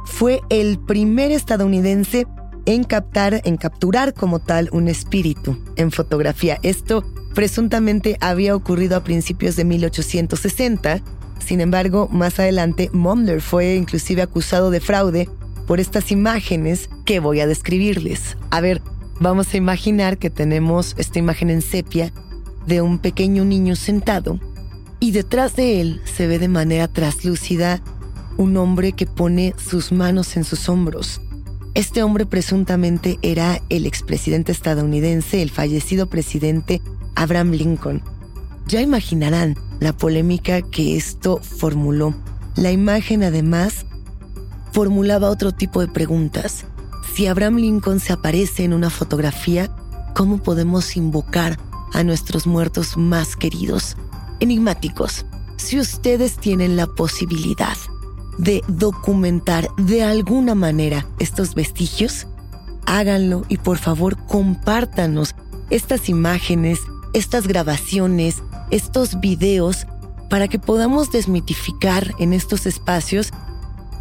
fue 0.05 0.43
el 0.49 0.79
primer 0.79 1.33
estadounidense 1.33 2.27
en 2.67 2.85
captar, 2.85 3.41
en 3.45 3.57
capturar 3.57 4.15
como 4.15 4.39
tal 4.39 4.69
un 4.73 4.89
espíritu 4.89 5.59
en 5.77 5.91
fotografía. 5.91 6.59
Esto 6.63 7.05
presuntamente 7.35 8.17
había 8.21 8.55
ocurrido 8.55 8.97
a 8.97 9.05
principios 9.05 9.57
de 9.57 9.65
1860. 9.65 11.03
Sin 11.45 11.61
embargo, 11.61 12.09
más 12.11 12.39
adelante, 12.39 12.91
Mumler 12.93 13.41
fue 13.41 13.75
inclusive 13.75 14.23
acusado 14.23 14.71
de 14.71 14.81
fraude 14.81 15.29
por 15.67 15.81
estas 15.81 16.13
imágenes 16.13 16.89
que 17.05 17.21
voy 17.21 17.41
a 17.41 17.47
describirles. 17.47 18.37
A 18.51 18.61
ver, 18.61 18.83
vamos 19.19 19.53
a 19.55 19.57
imaginar 19.57 20.19
que 20.19 20.31
tenemos 20.31 20.95
esta 20.99 21.19
imagen 21.19 21.51
en 21.51 21.63
sepia 21.63 22.13
de 22.67 22.81
un 22.81 22.99
pequeño 22.99 23.45
niño 23.45 23.75
sentado 23.75 24.39
y 25.01 25.11
detrás 25.11 25.57
de 25.57 25.81
él 25.81 26.01
se 26.05 26.29
ve 26.29 26.39
de 26.39 26.49
manera 26.49 26.87
traslúcida 26.87 27.83
un 28.37 28.57
hombre 28.57 28.93
que 28.93 29.07
pone 29.07 29.53
sus 29.59 29.91
manos 29.91 30.37
en 30.37 30.45
sus 30.45 30.69
hombros 30.69 31.21
este 31.75 32.03
hombre 32.03 32.27
presuntamente 32.27 33.19
era 33.23 33.63
el 33.71 33.87
expresidente 33.87 34.53
estadounidense, 34.53 35.41
el 35.41 35.51
fallecido 35.51 36.07
presidente 36.07 36.83
Abraham 37.15 37.53
Lincoln. 37.53 38.03
Ya 38.67 38.83
imaginarán 38.83 39.57
la 39.81 39.97
polémica 39.97 40.61
que 40.61 40.97
esto 40.97 41.39
formuló. 41.39 42.15
La 42.57 42.73
imagen 42.73 43.23
además 43.23 43.87
formulaba 44.73 45.31
otro 45.31 45.53
tipo 45.53 45.81
de 45.81 45.89
preguntas. 45.89 46.67
Si 47.15 47.27
Abraham 47.27 47.57
Lincoln 47.57 48.01
se 48.01 48.13
aparece 48.13 48.65
en 48.65 48.75
una 48.75 48.91
fotografía, 48.91 49.71
¿cómo 50.15 50.43
podemos 50.43 50.97
invocar 50.97 51.59
a 51.95 52.05
nuestros 52.05 52.47
muertos 52.47 52.99
más 52.99 53.35
queridos? 53.35 53.97
Enigmáticos. 54.41 55.25
Si 55.57 55.79
ustedes 55.79 56.37
tienen 56.37 56.77
la 56.77 56.87
posibilidad 56.87 57.77
de 58.39 58.63
documentar 58.69 59.69
de 59.77 60.03
alguna 60.03 60.55
manera 60.55 61.07
estos 61.19 61.55
vestigios, 61.55 62.27
háganlo 62.87 63.45
y 63.49 63.59
por 63.59 63.79
favor 63.79 64.17
compártanos 64.27 65.35
estas 65.71 66.09
imágenes, 66.09 66.81
estas 67.13 67.47
grabaciones, 67.47 68.43
estos 68.71 69.21
videos 69.21 69.87
para 70.29 70.49
que 70.49 70.59
podamos 70.59 71.11
desmitificar 71.11 72.15
en 72.19 72.33
estos 72.33 72.67
espacios 72.67 73.31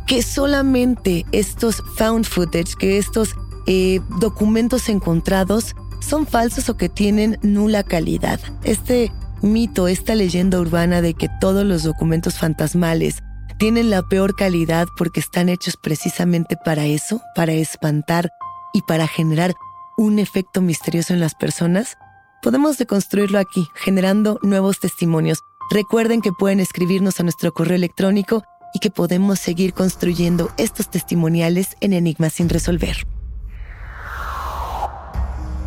que 0.07 0.21
solamente 0.21 1.25
estos 1.31 1.83
found 1.95 2.25
footage, 2.25 2.75
que 2.77 2.97
estos 2.97 3.35
eh, 3.67 4.01
documentos 4.19 4.89
encontrados 4.89 5.75
son 5.99 6.25
falsos 6.25 6.67
o 6.69 6.77
que 6.77 6.89
tienen 6.89 7.37
nula 7.41 7.83
calidad. 7.83 8.39
Este 8.63 9.11
mito, 9.41 9.87
esta 9.87 10.15
leyenda 10.15 10.59
urbana 10.59 11.01
de 11.01 11.13
que 11.13 11.29
todos 11.39 11.65
los 11.65 11.83
documentos 11.83 12.37
fantasmales 12.37 13.23
tienen 13.61 13.91
la 13.91 14.01
peor 14.01 14.35
calidad 14.35 14.87
porque 14.97 15.19
están 15.19 15.47
hechos 15.47 15.77
precisamente 15.77 16.57
para 16.65 16.87
eso, 16.87 17.21
para 17.35 17.51
espantar 17.51 18.31
y 18.73 18.81
para 18.81 19.07
generar 19.07 19.53
un 19.99 20.17
efecto 20.17 20.61
misterioso 20.61 21.13
en 21.13 21.19
las 21.19 21.35
personas, 21.35 21.95
podemos 22.41 22.79
deconstruirlo 22.79 23.37
aquí, 23.37 23.67
generando 23.75 24.39
nuevos 24.41 24.79
testimonios. 24.79 25.43
Recuerden 25.69 26.21
que 26.21 26.31
pueden 26.31 26.59
escribirnos 26.59 27.19
a 27.19 27.23
nuestro 27.23 27.53
correo 27.53 27.75
electrónico 27.75 28.43
y 28.73 28.79
que 28.79 28.89
podemos 28.89 29.37
seguir 29.37 29.75
construyendo 29.75 30.49
estos 30.57 30.89
testimoniales 30.89 31.77
en 31.81 31.93
Enigmas 31.93 32.33
sin 32.33 32.49
resolver. 32.49 33.05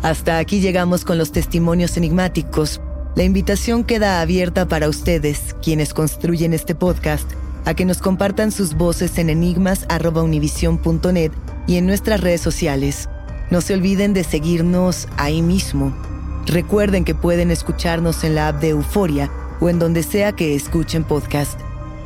Hasta 0.01 0.39
aquí 0.39 0.59
llegamos 0.59 1.05
con 1.05 1.17
los 1.17 1.31
testimonios 1.31 1.95
enigmáticos. 1.95 2.81
La 3.15 3.23
invitación 3.23 3.85
queda 3.85 4.19
abierta 4.19 4.67
para 4.67 4.89
ustedes, 4.89 5.55
quienes 5.61 5.93
construyen 5.93 6.53
este 6.53 6.75
podcast 6.75 7.31
a 7.65 7.73
que 7.73 7.85
nos 7.85 7.99
compartan 7.99 8.51
sus 8.51 8.75
voces 8.75 9.17
en 9.17 9.29
enigmas.univision.net 9.29 11.31
y 11.67 11.77
en 11.77 11.85
nuestras 11.85 12.21
redes 12.21 12.41
sociales. 12.41 13.09
No 13.49 13.61
se 13.61 13.73
olviden 13.73 14.13
de 14.13 14.23
seguirnos 14.23 15.07
ahí 15.17 15.41
mismo. 15.41 15.93
Recuerden 16.45 17.03
que 17.03 17.15
pueden 17.15 17.51
escucharnos 17.51 18.23
en 18.23 18.35
la 18.35 18.49
app 18.49 18.61
de 18.61 18.69
Euforia 18.69 19.31
o 19.59 19.69
en 19.69 19.79
donde 19.79 20.03
sea 20.03 20.31
que 20.31 20.55
escuchen 20.55 21.03
podcast. 21.03 21.59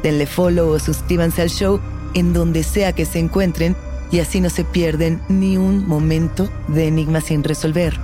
Denle 0.04 0.26
follow 0.26 0.70
o 0.70 0.80
suscríbanse 0.80 1.42
al 1.42 1.50
show 1.50 1.80
en 2.14 2.34
donde 2.34 2.64
sea 2.64 2.94
que 2.94 3.06
se 3.06 3.20
encuentren 3.20 3.76
y 4.12 4.20
así 4.20 4.42
no 4.42 4.50
se 4.50 4.64
pierden 4.64 5.22
ni 5.30 5.58
un 5.58 5.88
momento 5.88 6.50
de 6.68 6.88
enigmas 6.88 7.26
sin 7.26 7.44
resolver. 7.44 8.00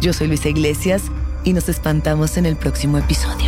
Yo 0.00 0.12
soy 0.12 0.28
Luisa 0.28 0.48
Iglesias 0.48 1.02
y 1.44 1.52
nos 1.52 1.68
espantamos 1.68 2.36
en 2.36 2.46
el 2.46 2.56
próximo 2.56 2.98
episodio. 2.98 3.47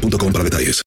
boostmobile.com 0.00 0.32
para 0.32 0.44
detalles. 0.44 0.84